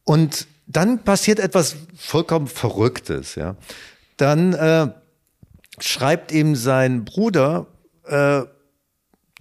[0.04, 3.56] Und dann passiert etwas vollkommen Verrücktes, ja.
[4.18, 4.90] Dann äh,
[5.80, 7.68] schreibt ihm sein Bruder,
[8.06, 8.44] äh,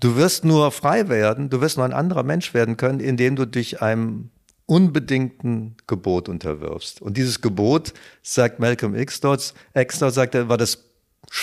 [0.01, 3.47] du wirst nur frei werden, du wirst nur ein anderer Mensch werden können, indem du
[3.47, 4.31] dich einem
[4.67, 7.01] unbedingten Gebot unterwirfst.
[7.01, 10.86] Und dieses Gebot, sagt Malcolm X dort, X dort sagt er, war das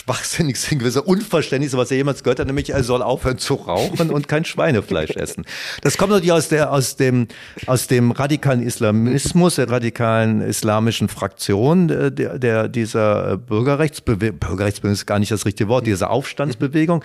[0.04, 4.28] schwachsinnigste, gewisse unverständlichste, was er jemals gehört hat, nämlich er soll aufhören zu rauchen und
[4.28, 5.46] kein Schweinefleisch essen.
[5.82, 7.28] Das kommt natürlich aus der, aus dem,
[7.68, 15.06] aus dem radikalen Islamismus, der radikalen islamischen Fraktion äh, der, der dieser Bürgerrechtsbewegung, Bürgerrechtsbewegung ist
[15.06, 17.04] gar nicht das richtige Wort, dieser Aufstandsbewegung.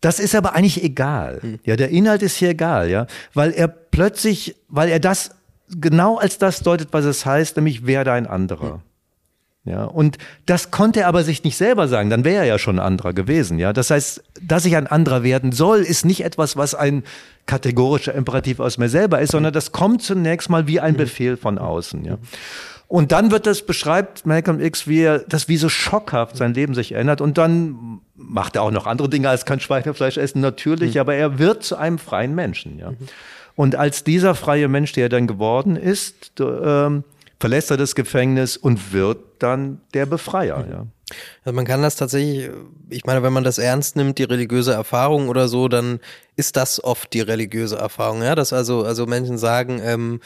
[0.00, 1.40] Das ist aber eigentlich egal.
[1.64, 5.30] Ja, der Inhalt ist hier egal, ja, weil er plötzlich, weil er das
[5.68, 8.82] genau als das deutet, was es heißt, nämlich werde ein anderer.
[9.66, 12.78] Ja, und das konnte er aber sich nicht selber sagen, dann wäre er ja schon
[12.78, 13.58] ein anderer gewesen.
[13.58, 17.02] Ja, das heißt, dass ich ein anderer werden soll, ist nicht etwas, was ein
[17.46, 21.58] kategorischer Imperativ aus mir selber ist, sondern das kommt zunächst mal wie ein Befehl von
[21.58, 22.04] außen.
[22.04, 22.18] Ja.
[22.88, 26.74] Und dann wird das, beschreibt Malcolm X, wie er, das wie so schockhaft sein Leben
[26.74, 27.20] sich ändert.
[27.20, 31.00] Und dann macht er auch noch andere Dinge als kein Schweinefleisch essen, natürlich, mhm.
[31.00, 32.78] aber er wird zu einem freien Menschen.
[32.78, 32.90] Ja.
[32.92, 32.96] Mhm.
[33.56, 37.02] Und als dieser freie Mensch, der er dann geworden ist, ähm,
[37.40, 40.58] verlässt er das Gefängnis und wird dann der Befreier.
[40.58, 40.70] Mhm.
[40.70, 40.86] Ja.
[41.44, 42.50] Also man kann das tatsächlich,
[42.90, 46.00] ich meine, wenn man das ernst nimmt, die religiöse Erfahrung oder so, dann
[46.34, 50.20] ist das oft die religiöse Erfahrung, ja, dass also also Menschen sagen, ähm,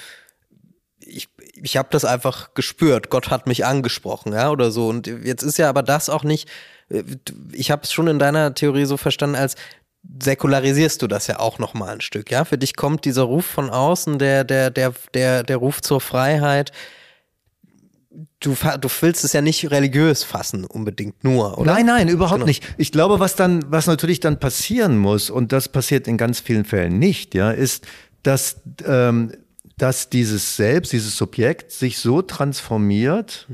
[1.01, 1.29] ich
[1.63, 4.89] ich habe das einfach gespürt, Gott hat mich angesprochen, ja, oder so.
[4.89, 6.49] Und jetzt ist ja aber das auch nicht,
[6.89, 7.03] äh,
[7.53, 9.57] ich habe es schon in deiner Theorie so verstanden, als
[10.23, 12.47] säkularisierst du das ja auch noch mal ein Stück, ja?
[12.47, 16.73] Für dich kommt dieser Ruf von außen, der der der der der Ruf zur Freiheit,
[18.41, 21.73] du, du willst es ja nicht religiös fassen unbedingt nur, oder?
[21.73, 22.47] Nein, nein, überhaupt genau.
[22.47, 22.65] nicht.
[22.77, 26.65] Ich glaube, was dann, was natürlich dann passieren muss, und das passiert in ganz vielen
[26.65, 27.87] Fällen nicht, ja, ist,
[28.23, 29.33] dass, ähm,
[29.77, 33.49] dass dieses Selbst, dieses Subjekt sich so transformiert,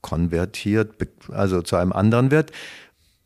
[0.00, 0.94] konvertiert,
[1.30, 2.52] also zu einem anderen wird,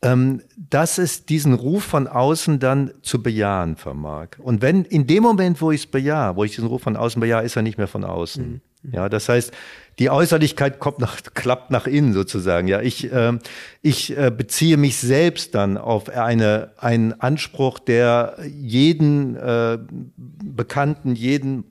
[0.01, 4.29] ähm, dass es diesen Ruf von außen dann zu bejahen vermag.
[4.39, 7.19] Und wenn in dem Moment, wo ich es bejahe, wo ich diesen Ruf von außen
[7.19, 8.49] bejahe, ist er nicht mehr von außen.
[8.49, 8.61] Mhm.
[8.83, 9.51] Ja, das heißt,
[9.99, 12.67] die Äußerlichkeit kommt nach, klappt nach innen sozusagen.
[12.67, 13.37] Ja, ich, äh,
[13.81, 19.77] ich äh, beziehe mich selbst dann auf eine, einen Anspruch, der jeden äh,
[20.17, 21.65] Bekannten, jeden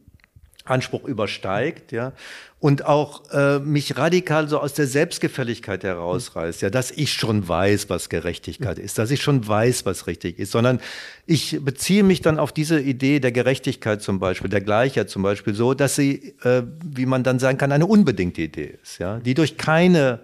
[0.70, 2.12] Anspruch übersteigt, ja,
[2.60, 7.88] und auch äh, mich radikal so aus der Selbstgefälligkeit herausreißt, ja, dass ich schon weiß,
[7.88, 10.80] was Gerechtigkeit ist, dass ich schon weiß, was richtig ist, sondern
[11.24, 15.54] ich beziehe mich dann auf diese Idee der Gerechtigkeit zum Beispiel, der Gleichheit zum Beispiel,
[15.54, 19.34] so, dass sie, äh, wie man dann sagen kann, eine unbedingte Idee ist, ja, die
[19.34, 20.20] durch keine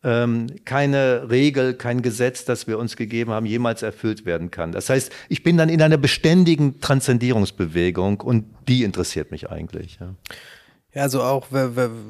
[0.00, 4.70] keine Regel, kein Gesetz, das wir uns gegeben haben, jemals erfüllt werden kann.
[4.70, 9.98] Das heißt, ich bin dann in einer beständigen Transzendierungsbewegung und die interessiert mich eigentlich.
[10.00, 10.14] Ja.
[10.94, 11.48] Ja, also auch,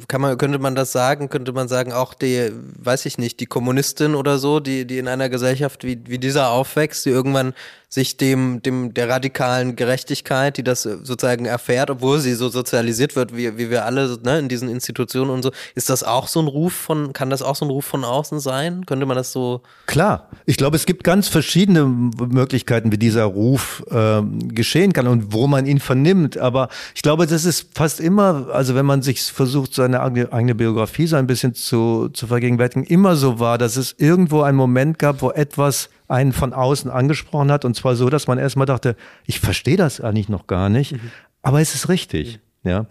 [0.06, 3.46] kann man, könnte man das sagen, könnte man sagen, auch die, weiß ich nicht, die
[3.46, 7.54] Kommunistin oder so, die, die in einer Gesellschaft wie, wie dieser aufwächst, die irgendwann
[7.90, 13.34] sich dem, dem, der radikalen Gerechtigkeit, die das sozusagen erfährt, obwohl sie so sozialisiert wird,
[13.34, 15.52] wie, wie wir alle, ne, in diesen Institutionen und so.
[15.74, 18.40] Ist das auch so ein Ruf von, kann das auch so ein Ruf von außen
[18.40, 18.84] sein?
[18.84, 19.62] Könnte man das so?
[19.86, 20.28] Klar.
[20.44, 25.46] Ich glaube, es gibt ganz verschiedene Möglichkeiten, wie dieser Ruf äh, geschehen kann und wo
[25.46, 26.36] man ihn vernimmt.
[26.36, 31.06] Aber ich glaube, das ist fast immer, also wenn man sich versucht, seine eigene Biografie
[31.06, 35.22] so ein bisschen zu, zu vergegenwärtigen, immer so war, dass es irgendwo einen Moment gab,
[35.22, 37.64] wo etwas einen von außen angesprochen hat.
[37.64, 41.10] Und zwar so, dass man erstmal dachte, ich verstehe das eigentlich noch gar nicht, mhm.
[41.42, 42.40] aber es ist richtig.
[42.62, 42.70] Mhm.
[42.70, 42.86] Ja.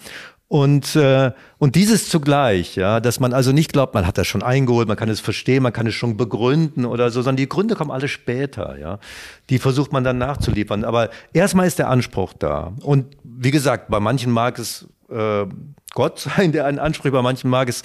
[0.50, 4.44] Und, äh, und dieses zugleich, ja, dass man also nicht glaubt, man hat das schon
[4.44, 7.76] eingeholt, man kann es verstehen, man kann es schon begründen oder so, sondern die Gründe
[7.76, 9.00] kommen alle später, ja.
[9.50, 10.86] Die versucht man dann nachzuliefern.
[10.86, 12.72] Aber erstmal ist der Anspruch da.
[12.82, 15.46] Und wie gesagt, bei manchen mag es äh,
[15.94, 17.84] Gott sein, der einen anspricht, bei manchen mag es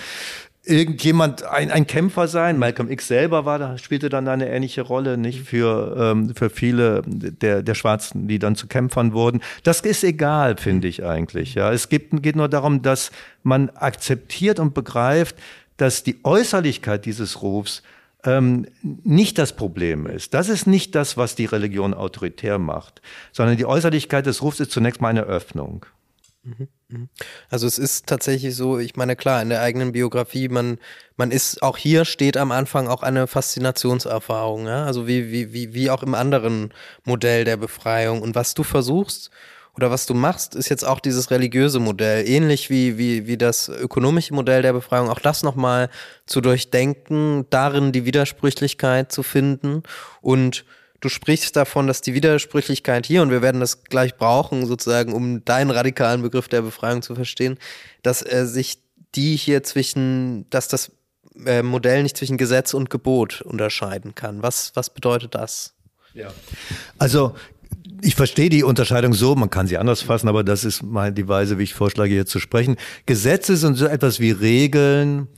[0.64, 2.58] irgendjemand ein, ein Kämpfer sein.
[2.58, 7.02] Malcolm X selber war da, spielte dann eine ähnliche Rolle, nicht für, ähm, für viele
[7.06, 9.40] der, der Schwarzen, die dann zu Kämpfern wurden.
[9.64, 11.54] Das ist egal, finde ich eigentlich.
[11.54, 13.10] Ja, es gibt, geht nur darum, dass
[13.42, 15.36] man akzeptiert und begreift,
[15.76, 17.82] dass die Äußerlichkeit dieses Rufs
[18.24, 20.32] ähm, nicht das Problem ist.
[20.32, 23.02] Das ist nicht das, was die Religion autoritär macht,
[23.32, 25.86] sondern die Äußerlichkeit des Rufs ist zunächst mal eine Öffnung.
[26.44, 27.08] Mhm, mhm.
[27.50, 30.78] Also es ist tatsächlich so, ich meine, klar, in der eigenen Biografie, man,
[31.16, 34.84] man ist, auch hier steht am Anfang auch eine Faszinationserfahrung, ja?
[34.84, 36.74] also wie, wie, wie, wie auch im anderen
[37.04, 38.22] Modell der Befreiung.
[38.22, 39.30] Und was du versuchst
[39.76, 43.68] oder was du machst, ist jetzt auch dieses religiöse Modell, ähnlich wie, wie, wie das
[43.68, 45.90] ökonomische Modell der Befreiung, auch das nochmal
[46.26, 49.84] zu durchdenken, darin die Widersprüchlichkeit zu finden
[50.20, 50.64] und
[51.02, 55.44] du sprichst davon, dass die Widersprüchlichkeit hier, und wir werden das gleich brauchen, sozusagen, um
[55.44, 57.58] deinen radikalen Begriff der Befreiung zu verstehen,
[58.02, 58.78] dass äh, sich
[59.14, 60.92] die hier zwischen, dass das
[61.44, 64.42] äh, Modell nicht zwischen Gesetz und Gebot unterscheiden kann.
[64.42, 65.74] Was, was bedeutet das?
[66.14, 66.32] Ja.
[66.98, 67.34] Also
[68.00, 71.28] ich verstehe die Unterscheidung so, man kann sie anders fassen, aber das ist mal die
[71.28, 72.76] Weise, wie ich vorschlage, hier zu sprechen.
[73.06, 75.28] Gesetze sind so etwas wie Regeln,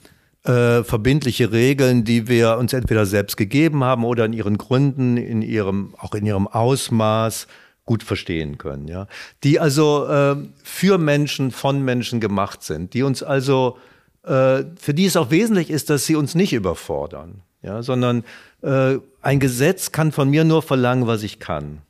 [0.45, 5.43] äh, verbindliche Regeln, die wir uns entweder selbst gegeben haben oder in ihren Gründen, in
[5.43, 7.47] ihrem, auch in ihrem Ausmaß
[7.87, 9.07] gut verstehen können, ja.
[9.43, 13.79] Die also äh, für Menschen, von Menschen gemacht sind, die uns also,
[14.23, 18.25] äh, für die es auch wesentlich ist, dass sie uns nicht überfordern, ja, sondern
[18.63, 21.83] äh, ein Gesetz kann von mir nur verlangen, was ich kann.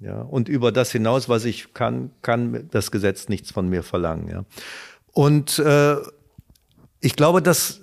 [0.00, 4.28] Ja, und über das hinaus, was ich kann, kann das Gesetz nichts von mir verlangen.
[4.28, 4.44] Ja.
[5.12, 5.96] Und äh,
[7.00, 7.79] ich glaube, dass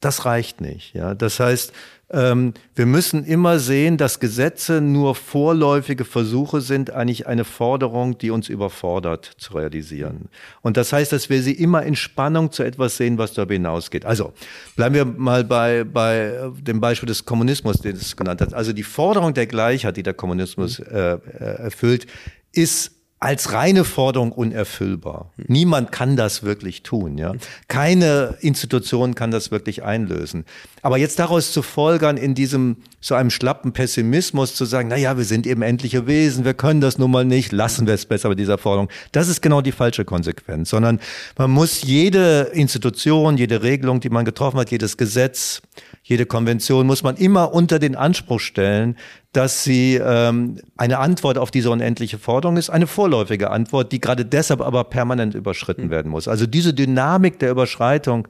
[0.00, 0.94] das reicht nicht.
[0.94, 1.14] Ja?
[1.14, 1.72] Das heißt,
[2.08, 8.30] ähm, wir müssen immer sehen, dass Gesetze nur vorläufige Versuche sind, eigentlich eine Forderung, die
[8.30, 10.28] uns überfordert, zu realisieren.
[10.62, 14.04] Und das heißt, dass wir sie immer in Spannung zu etwas sehen, was darüber hinausgeht.
[14.04, 14.32] Also
[14.76, 18.54] bleiben wir mal bei, bei dem Beispiel des Kommunismus, den es genannt hat.
[18.54, 21.18] Also die Forderung der Gleichheit, die der Kommunismus äh, äh
[21.56, 22.06] erfüllt,
[22.52, 22.95] ist
[23.26, 25.32] als reine Forderung unerfüllbar.
[25.48, 27.32] Niemand kann das wirklich tun, ja.
[27.66, 30.44] Keine Institution kann das wirklich einlösen.
[30.80, 35.16] Aber jetzt daraus zu folgern, in diesem, so einem schlappen Pessimismus zu sagen, na ja,
[35.16, 38.28] wir sind eben endliche Wesen, wir können das nun mal nicht, lassen wir es besser
[38.28, 38.88] mit dieser Forderung.
[39.10, 41.00] Das ist genau die falsche Konsequenz, sondern
[41.36, 45.62] man muss jede Institution, jede Regelung, die man getroffen hat, jedes Gesetz,
[46.04, 48.96] jede Konvention muss man immer unter den Anspruch stellen,
[49.36, 54.24] dass sie ähm, eine Antwort auf diese unendliche Forderung ist, eine vorläufige Antwort, die gerade
[54.24, 55.90] deshalb aber permanent überschritten hm.
[55.90, 56.26] werden muss.
[56.26, 58.26] Also diese Dynamik der Überschreitung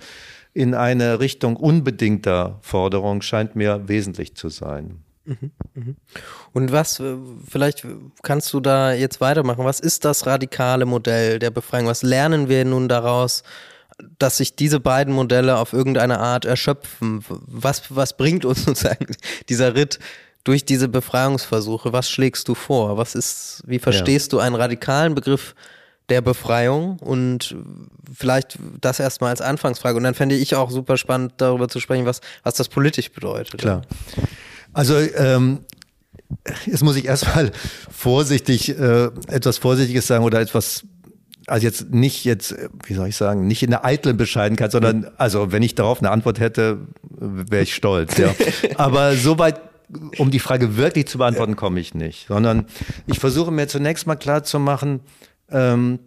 [0.52, 5.04] in eine Richtung unbedingter Forderung scheint mir wesentlich zu sein.
[5.26, 5.96] Mhm, mhm.
[6.52, 7.16] Und was, äh,
[7.48, 7.86] vielleicht
[8.22, 11.86] kannst du da jetzt weitermachen, was ist das radikale Modell der Befreiung?
[11.86, 13.42] Was lernen wir nun daraus?
[14.18, 17.24] dass sich diese beiden Modelle auf irgendeine Art erschöpfen.
[17.28, 19.16] Was, was bringt uns sozusagen
[19.48, 19.98] dieser Ritt
[20.46, 21.92] durch diese Befreiungsversuche?
[21.92, 22.96] Was schlägst du vor?
[22.96, 24.38] Was ist, wie verstehst ja.
[24.38, 25.56] du einen radikalen Begriff
[26.08, 26.98] der Befreiung?
[27.00, 27.56] Und
[28.14, 29.96] vielleicht das erstmal als Anfangsfrage.
[29.96, 33.58] Und dann fände ich auch super spannend, darüber zu sprechen, was, was das politisch bedeutet.
[33.58, 33.82] Klar.
[34.72, 35.60] Also, ähm,
[36.64, 37.50] jetzt muss ich erstmal
[37.90, 40.84] vorsichtig, äh, etwas Vorsichtiges sagen oder etwas
[41.48, 45.52] also jetzt nicht jetzt, wie soll ich sagen, nicht in der eitlen Bescheidenheit, sondern also
[45.52, 48.18] wenn ich darauf eine Antwort hätte, wäre ich stolz.
[48.18, 48.34] Ja.
[48.76, 49.60] Aber soweit,
[50.18, 52.66] um die Frage wirklich zu beantworten, komme ich nicht, sondern
[53.06, 55.00] ich versuche mir zunächst mal klar zu machen,
[55.50, 55.98] ähm,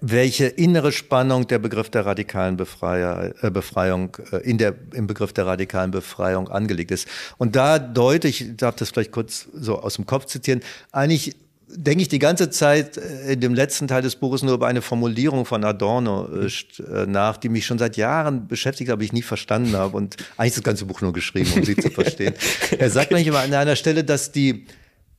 [0.00, 5.32] welche innere Spannung der Begriff der radikalen Befreier, äh, Befreiung äh, in der, im Begriff
[5.32, 7.08] der radikalen Befreiung angelegt ist.
[7.38, 10.60] Und da deute ich, darf das vielleicht kurz so aus dem Kopf zitieren,
[10.92, 11.34] eigentlich
[11.74, 14.82] denke ich die ganze Zeit äh, in dem letzten Teil des Buches nur über eine
[14.82, 19.22] Formulierung von Adorno äh, äh, nach, die mich schon seit Jahren beschäftigt, aber ich nie
[19.22, 22.34] verstanden habe und eigentlich das ganze Buch nur geschrieben, um sie zu verstehen.
[22.78, 24.66] Er sagt nämlich immer an einer Stelle, dass die,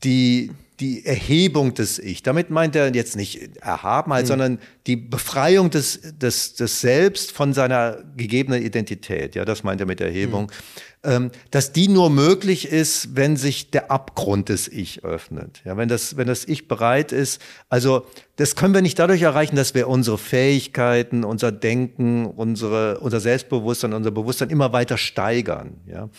[0.04, 4.28] die, die Erhebung des Ich, damit meint er jetzt nicht Erhabenheit, mhm.
[4.28, 9.36] sondern die Befreiung des, des, des Selbst von seiner gegebenen Identität.
[9.36, 10.46] Ja, das meint er mit Erhebung.
[10.46, 15.64] Mhm dass die nur möglich ist, wenn sich der Abgrund des Ich öffnet.
[15.66, 17.42] Ja, wenn das, wenn das Ich bereit ist.
[17.70, 23.20] Also, das können wir nicht dadurch erreichen, dass wir unsere Fähigkeiten, unser Denken, unsere, unser
[23.20, 25.78] Selbstbewusstsein, unser Bewusstsein immer weiter steigern.
[25.88, 26.10] Ja,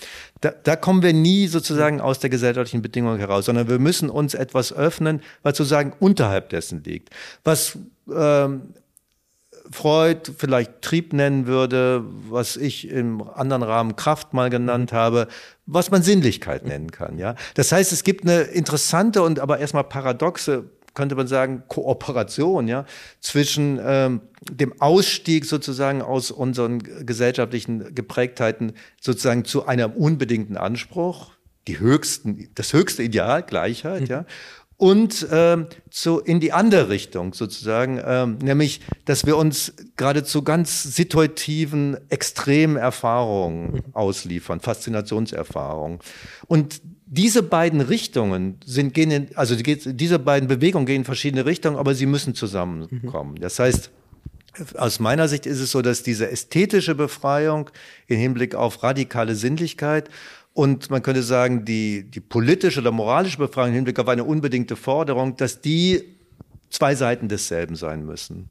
[0.41, 4.35] da, da kommen wir nie sozusagen aus der gesellschaftlichen Bedingung heraus, sondern wir müssen uns
[4.35, 7.11] etwas öffnen, was sozusagen unterhalb dessen liegt.
[7.45, 7.79] Was
[8.13, 8.75] ähm,
[9.73, 15.29] Freud vielleicht Trieb nennen würde, was ich im anderen Rahmen Kraft mal genannt habe,
[15.67, 17.19] was man Sinnlichkeit nennen kann.
[17.19, 20.65] Ja, das heißt, es gibt eine interessante und aber erstmal paradoxe
[20.95, 22.85] könnte man sagen, Kooperation, ja,
[23.21, 24.21] zwischen ähm,
[24.51, 31.33] dem Ausstieg sozusagen aus unseren gesellschaftlichen Geprägtheiten sozusagen zu einem unbedingten Anspruch,
[31.69, 34.07] die höchsten, das höchste Ideal, Gleichheit, mhm.
[34.07, 34.25] ja,
[34.83, 40.43] und ähm, zu, in die andere Richtung sozusagen, ähm, nämlich, dass wir uns gerade zu
[40.43, 46.01] ganz situativen, extremen Erfahrungen ausliefern, Faszinationserfahrungen.
[46.49, 51.47] Und diese beiden Richtungen sind, gehen in, also die, diese beiden Bewegungen gehen in verschiedene
[51.47, 53.37] Richtungen, aber sie müssen zusammenkommen.
[53.37, 53.89] Das heißt,
[54.77, 57.71] aus meiner Sicht ist es so, dass diese ästhetische Befreiung
[58.09, 60.11] im Hinblick auf radikale Sinnlichkeit
[60.55, 64.77] und man könnte sagen, die, die politische oder moralische Befreiung im Hinblick auf eine unbedingte
[64.77, 66.03] Forderung, dass die
[66.71, 68.51] zwei Seiten desselben sein müssen.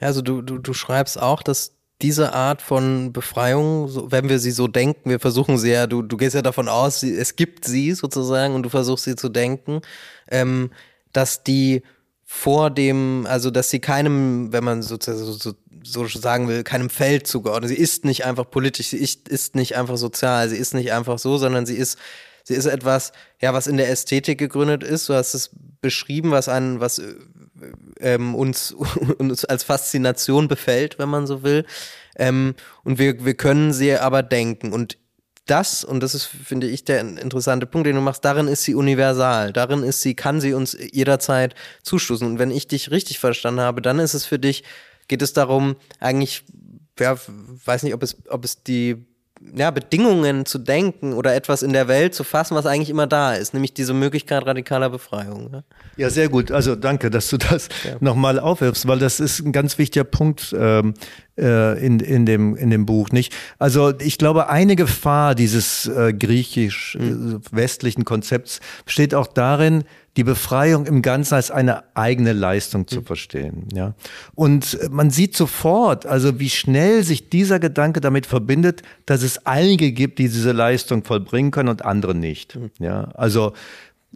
[0.00, 1.72] Ja, also du, du, du schreibst auch, dass
[2.02, 6.02] diese Art von Befreiung, so, wenn wir sie so denken, wir versuchen sie ja, du,
[6.02, 9.80] du gehst ja davon aus, es gibt sie sozusagen und du versuchst sie zu denken,
[10.30, 10.70] ähm,
[11.12, 11.82] dass die
[12.28, 15.54] vor dem, also dass sie keinem, wenn man sozusagen so, so,
[15.84, 17.70] so sagen will, keinem Feld zugeordnet.
[17.70, 21.20] Sie ist nicht einfach politisch, sie ist, ist nicht einfach sozial, sie ist nicht einfach
[21.20, 21.98] so, sondern sie ist,
[22.42, 25.08] sie ist etwas, ja, was in der Ästhetik gegründet ist.
[25.08, 25.50] Du hast es
[25.80, 27.14] beschrieben, was einen, was äh,
[28.00, 28.72] ähm, uns,
[29.18, 31.64] uns als Faszination befällt, wenn man so will.
[32.16, 34.72] Ähm, und wir, wir können sie aber denken.
[34.72, 34.98] Und
[35.46, 38.74] das, und das ist, finde ich, der interessante Punkt, den du machst, darin ist sie
[38.74, 39.52] universal.
[39.52, 42.26] Darin ist sie, kann sie uns jederzeit zustoßen.
[42.26, 44.64] Und wenn ich dich richtig verstanden habe, dann ist es für dich,
[45.08, 46.44] geht es darum, eigentlich,
[46.98, 47.16] ja,
[47.64, 49.06] weiß nicht, ob es, ob es die
[49.54, 53.34] ja, Bedingungen zu denken oder etwas in der Welt zu fassen, was eigentlich immer da
[53.34, 55.50] ist, nämlich diese Möglichkeit radikaler Befreiung.
[55.52, 55.62] Ja,
[55.96, 56.50] ja sehr gut.
[56.50, 57.96] Also danke, dass du das ja.
[58.00, 60.94] nochmal aufwirfst, weil das ist ein ganz wichtiger Punkt ähm,
[61.38, 63.10] äh, in, in, dem, in dem Buch.
[63.10, 63.34] Nicht?
[63.58, 68.06] Also ich glaube, eine Gefahr dieses äh, griechisch-westlichen mhm.
[68.06, 69.84] Konzepts besteht auch darin,
[70.16, 73.04] die Befreiung im Ganzen als eine eigene Leistung zu mhm.
[73.04, 73.68] verstehen.
[73.74, 73.94] Ja.
[74.34, 79.92] Und man sieht sofort, also wie schnell sich dieser Gedanke damit verbindet, dass es einige
[79.92, 82.56] gibt, die diese Leistung vollbringen können und andere nicht.
[82.56, 82.70] Mhm.
[82.78, 83.02] Ja.
[83.14, 83.52] Also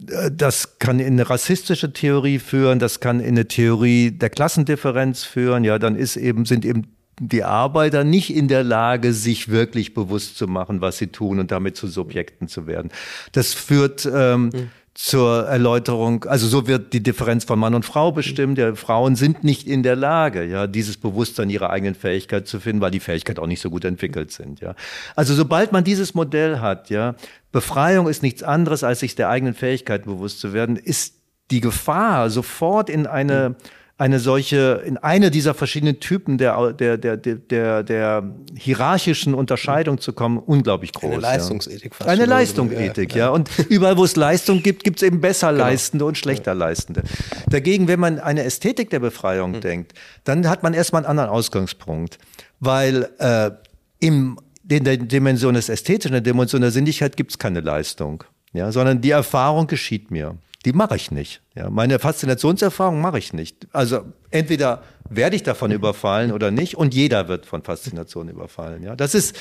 [0.07, 5.23] äh, das kann in eine rassistische Theorie führen, das kann in eine Theorie der Klassendifferenz
[5.23, 5.63] führen.
[5.63, 6.87] Ja, dann ist eben, sind eben
[7.19, 11.51] die Arbeiter nicht in der Lage, sich wirklich bewusst zu machen, was sie tun und
[11.51, 12.89] damit zu Subjekten zu werden.
[13.31, 18.11] Das führt ähm, mhm zur Erläuterung, also so wird die Differenz von Mann und Frau
[18.11, 18.57] bestimmt.
[18.57, 22.81] Ja, Frauen sind nicht in der Lage, ja, dieses Bewusstsein ihrer eigenen Fähigkeit zu finden,
[22.81, 24.59] weil die Fähigkeit auch nicht so gut entwickelt sind.
[24.59, 24.75] Ja.
[25.15, 27.15] Also sobald man dieses Modell hat, ja,
[27.53, 31.15] Befreiung ist nichts anderes, als sich der eigenen Fähigkeit bewusst zu werden, ist
[31.51, 33.55] die Gefahr sofort in eine
[34.01, 38.23] eine solche, in eine dieser verschiedenen Typen der, der, der, der, der
[38.57, 41.11] hierarchischen Unterscheidung zu kommen, unglaublich groß.
[41.11, 42.09] Eine Leistungsethik fast.
[42.09, 43.25] Eine Leistungsethik, ja.
[43.25, 43.29] ja.
[43.29, 45.65] Und überall, wo es Leistung gibt, gibt es eben besser genau.
[45.65, 47.03] Leistende und schlechter Leistende.
[47.47, 49.61] Dagegen, wenn man eine Ästhetik der Befreiung mhm.
[49.61, 49.93] denkt,
[50.23, 52.17] dann hat man erstmal einen anderen Ausgangspunkt.
[52.59, 53.51] Weil äh,
[53.99, 58.23] im, in der Dimension des Ästhetischen, in der Dimension der Sinnlichkeit gibt es keine Leistung.
[58.51, 61.41] Ja, sondern die Erfahrung geschieht mir die mache ich nicht.
[61.55, 63.67] Ja, meine Faszinationserfahrung mache ich nicht.
[63.71, 68.83] Also entweder werde ich davon überfallen oder nicht und jeder wird von Faszination überfallen.
[68.83, 69.35] Ja, das ist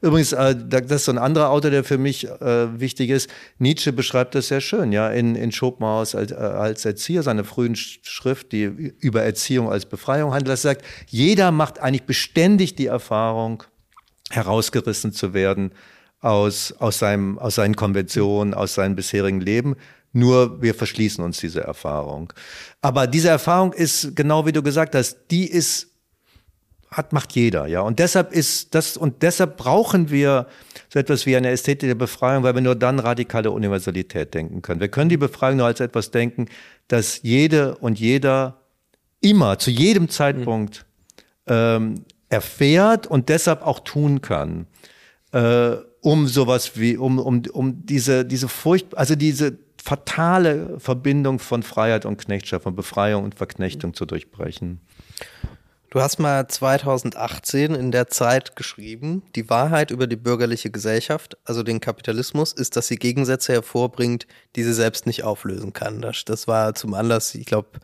[0.00, 3.28] übrigens äh, das ist so ein anderer Autor, der für mich äh, wichtig ist.
[3.58, 4.92] Nietzsche beschreibt das sehr schön.
[4.92, 9.84] Ja, in, in Schopenhauers als, äh, als Erzieher, seine frühen Schrift, die über Erziehung als
[9.84, 13.62] Befreiung handelt, das sagt, jeder macht eigentlich beständig die Erfahrung,
[14.30, 15.72] herausgerissen zu werden
[16.20, 19.76] aus, aus, seinem, aus seinen Konventionen, aus seinem bisherigen Leben
[20.12, 22.32] nur wir verschließen uns diese Erfahrung.
[22.80, 25.88] Aber diese Erfahrung ist, genau wie du gesagt hast, die ist,
[26.90, 27.80] hat, macht jeder, ja.
[27.80, 30.46] Und deshalb ist das, und deshalb brauchen wir
[30.90, 34.80] so etwas wie eine Ästhetik der Befreiung, weil wir nur dann radikale Universalität denken können.
[34.80, 36.46] Wir können die Befreiung nur als etwas denken,
[36.88, 38.60] dass jede und jeder
[39.22, 40.84] immer, zu jedem Zeitpunkt
[41.46, 44.66] ähm, erfährt und deshalb auch tun kann.
[45.32, 51.64] Äh, um sowas wie, um, um, um diese, diese Furcht, also diese fatale Verbindung von
[51.64, 54.80] Freiheit und Knechtschaft, von Befreiung und Verknechtung zu durchbrechen.
[55.90, 61.62] Du hast mal 2018 in der Zeit geschrieben, die Wahrheit über die bürgerliche Gesellschaft, also
[61.62, 64.26] den Kapitalismus, ist, dass sie Gegensätze hervorbringt,
[64.56, 66.00] die sie selbst nicht auflösen kann.
[66.00, 67.80] Das, das war zum Anlass, ich glaube,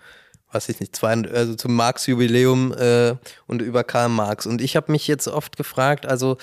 [0.53, 4.47] weiß ich nicht, zwei, also zum Marx-Jubiläum äh, und über Karl Marx.
[4.47, 6.39] Und ich habe mich jetzt oft gefragt, also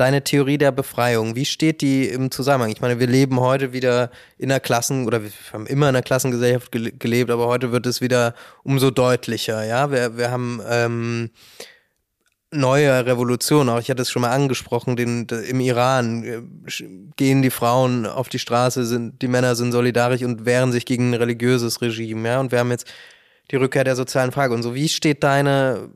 [0.00, 2.70] deine Theorie der Befreiung, wie steht die im Zusammenhang?
[2.70, 6.02] Ich meine, wir leben heute wieder in einer Klassen- oder wir haben immer in einer
[6.02, 9.90] Klassengesellschaft gelebt, aber heute wird es wieder umso deutlicher, ja.
[9.90, 11.30] Wir, wir haben ähm,
[12.50, 16.40] neue Revolutionen, auch ich hatte es schon mal angesprochen, den, im Iran äh,
[17.16, 21.10] gehen die Frauen auf die Straße, sind, die Männer sind solidarisch und wehren sich gegen
[21.10, 22.40] ein religiöses Regime, ja.
[22.40, 22.86] Und wir haben jetzt
[23.50, 24.54] die Rückkehr der sozialen Frage.
[24.54, 25.90] Und so, wie steht deine,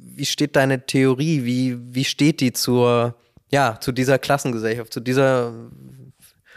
[0.00, 3.16] wie steht deine Theorie, wie, wie steht die zur
[3.50, 5.52] ja, zu dieser Klassengesellschaft, zu dieser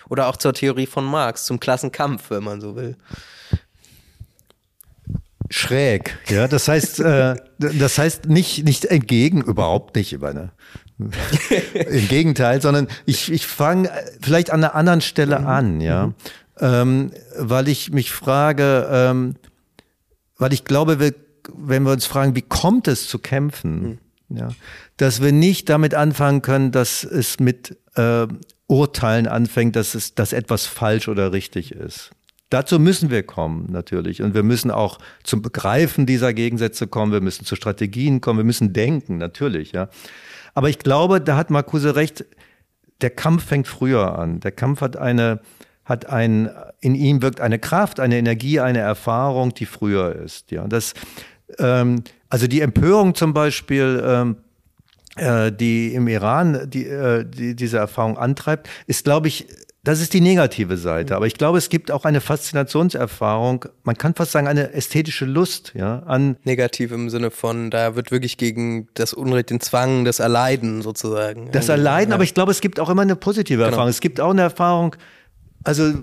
[0.09, 2.97] oder auch zur Theorie von Marx, zum Klassenkampf, wenn man so will.
[5.49, 6.17] schräg.
[6.27, 10.51] Ja, das heißt, äh, das heißt nicht, nicht entgegen, überhaupt nicht über eine.
[11.73, 13.89] Im Gegenteil, sondern ich, ich fange
[14.21, 15.47] vielleicht an einer anderen Stelle mhm.
[15.47, 16.07] an, ja.
[16.07, 16.13] Mhm.
[16.59, 19.35] Ähm, weil ich mich frage, ähm,
[20.37, 21.13] weil ich glaube, wir,
[21.53, 23.97] wenn wir uns fragen, wie kommt es zu kämpfen, mhm.
[24.35, 24.49] Ja,
[24.97, 28.27] dass wir nicht damit anfangen können, dass es mit äh,
[28.67, 32.11] Urteilen anfängt, dass es, dass etwas falsch oder richtig ist.
[32.49, 34.21] Dazu müssen wir kommen, natürlich.
[34.21, 37.13] Und wir müssen auch zum Begreifen dieser Gegensätze kommen.
[37.13, 38.39] Wir müssen zu Strategien kommen.
[38.39, 39.87] Wir müssen denken, natürlich, ja.
[40.53, 42.25] Aber ich glaube, da hat Marcuse recht.
[42.99, 44.41] Der Kampf fängt früher an.
[44.41, 45.39] Der Kampf hat eine,
[45.85, 46.49] hat ein,
[46.81, 50.67] in ihm wirkt eine Kraft, eine Energie, eine Erfahrung, die früher ist, ja.
[50.67, 50.93] Das,
[51.57, 54.37] ähm, also die Empörung zum Beispiel, ähm,
[55.17, 59.47] äh, die im Iran die, äh, die diese Erfahrung antreibt, ist, glaube ich,
[59.83, 61.15] das ist die negative Seite.
[61.17, 63.65] Aber ich glaube, es gibt auch eine Faszinationserfahrung.
[63.83, 66.37] Man kann fast sagen, eine ästhetische Lust, ja, an.
[66.45, 71.51] Negativ im Sinne von, da wird wirklich gegen das Unrecht, den Zwang, das Erleiden sozusagen.
[71.51, 72.15] Das Erleiden, ja.
[72.15, 73.71] aber ich glaube, es gibt auch immer eine positive genau.
[73.71, 73.89] Erfahrung.
[73.89, 74.95] Es gibt auch eine Erfahrung,
[75.65, 75.93] also,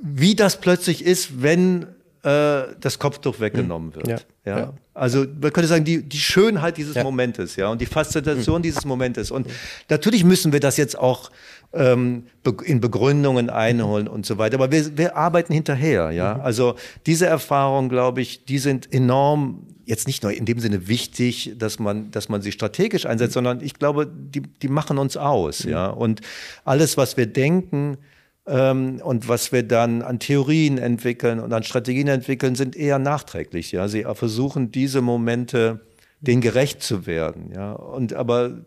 [0.00, 1.86] wie das plötzlich ist, wenn
[2.24, 4.08] äh, das Kopftuch weggenommen wird.
[4.08, 4.16] Ja.
[4.46, 4.58] ja.
[4.58, 4.72] ja.
[4.94, 7.02] Also man könnte sagen, die, die Schönheit dieses ja.
[7.02, 8.62] Momentes, ja, und die Faszination mhm.
[8.62, 9.30] dieses Momentes.
[9.30, 9.48] Und
[9.90, 11.30] natürlich müssen wir das jetzt auch
[11.74, 12.24] ähm,
[12.64, 14.54] in Begründungen einholen und so weiter.
[14.54, 16.36] Aber wir, wir arbeiten hinterher, ja.
[16.36, 16.40] Mhm.
[16.40, 21.56] Also diese Erfahrungen, glaube ich, die sind enorm jetzt nicht nur in dem Sinne wichtig,
[21.58, 23.34] dass man, dass man sie strategisch einsetzt, mhm.
[23.34, 25.70] sondern ich glaube, die, die machen uns aus, mhm.
[25.72, 25.88] ja.
[25.88, 26.22] Und
[26.64, 27.98] alles, was wir denken,
[28.46, 33.72] und was wir dann an Theorien entwickeln und an Strategien entwickeln, sind eher nachträglich.
[33.72, 35.80] Ja, sie versuchen diese Momente
[36.20, 37.52] denen gerecht zu werden.
[37.54, 38.64] Ja, und aber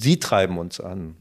[0.00, 1.16] sie treiben uns an.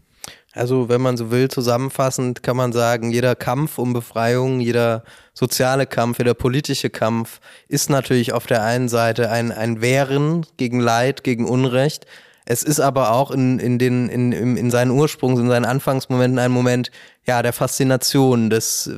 [0.54, 5.86] Also, wenn man so will, zusammenfassend kann man sagen, jeder Kampf um Befreiung, jeder soziale
[5.86, 7.40] Kampf, jeder politische Kampf
[7.70, 12.06] ist natürlich auf der einen Seite ein, ein Wehren gegen Leid, gegen Unrecht.
[12.52, 16.52] Es ist aber auch in, in, den, in, in seinen Ursprungs-, in seinen Anfangsmomenten ein
[16.52, 16.92] Moment,
[17.26, 18.90] ja, der Faszination, des,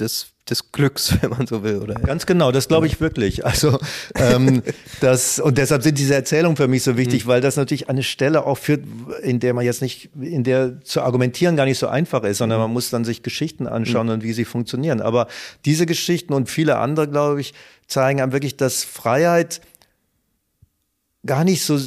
[0.00, 1.92] des, des Glücks, wenn man so will, oder?
[1.92, 3.44] Ganz genau, das glaube ich wirklich.
[3.44, 3.78] Also
[4.14, 4.62] ähm,
[5.02, 7.28] das und deshalb sind diese Erzählungen für mich so wichtig, mhm.
[7.28, 8.82] weil das natürlich eine Stelle auch führt,
[9.22, 12.60] in der man jetzt nicht, in der zu argumentieren gar nicht so einfach ist, sondern
[12.60, 12.64] mhm.
[12.64, 14.12] man muss dann sich Geschichten anschauen mhm.
[14.14, 15.02] und wie sie funktionieren.
[15.02, 15.26] Aber
[15.66, 17.52] diese Geschichten und viele andere, glaube ich,
[17.88, 19.60] zeigen einem wirklich, dass Freiheit
[21.24, 21.78] gar nicht so,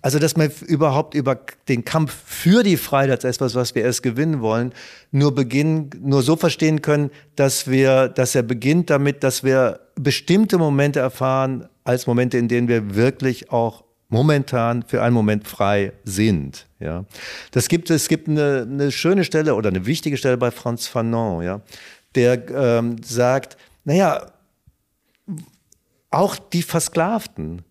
[0.00, 4.02] also dass man überhaupt über den Kampf für die Freiheit als etwas, was wir erst
[4.02, 4.72] gewinnen wollen,
[5.10, 10.58] nur beginnen, nur so verstehen können, dass wir, dass er beginnt damit, dass wir bestimmte
[10.58, 16.66] Momente erfahren als Momente, in denen wir wirklich auch momentan für einen Moment frei sind.
[16.80, 17.04] Ja,
[17.50, 21.42] das gibt es gibt eine, eine schöne Stelle oder eine wichtige Stelle bei Franz Fanon,
[21.42, 21.60] ja,
[22.14, 24.26] der ähm, sagt, naja,
[26.10, 27.62] auch die Versklavten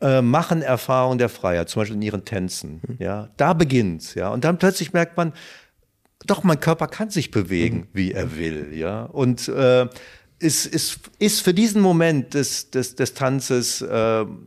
[0.00, 2.80] äh, machen Erfahrungen der Freiheit, zum Beispiel in ihren Tänzen.
[2.86, 2.96] Mhm.
[2.98, 4.14] Ja, da beginnt's.
[4.14, 5.32] Ja, und dann plötzlich merkt man,
[6.26, 7.86] doch, mein Körper kann sich bewegen, mhm.
[7.92, 8.68] wie er will.
[8.72, 9.86] Ja, und äh,
[10.38, 13.86] ist, ist, ist für diesen Moment des, des, des Tanzes, äh,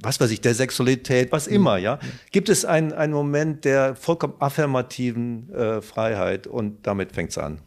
[0.02, 2.00] was weiß ich, der Sexualität, was immer, ja,
[2.32, 7.62] gibt es einen, einen Moment der vollkommen affirmativen äh, Freiheit und damit fängt's an.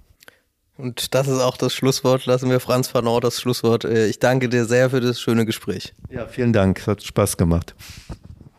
[0.81, 2.27] Und das ist auch das Schlusswort.
[2.27, 3.85] Lassen wir Franz Fanon das Schlusswort.
[3.85, 5.93] Äh, ich danke dir sehr für das schöne Gespräch.
[6.09, 6.79] Ja, vielen Dank.
[6.81, 7.75] Es hat Spaß gemacht.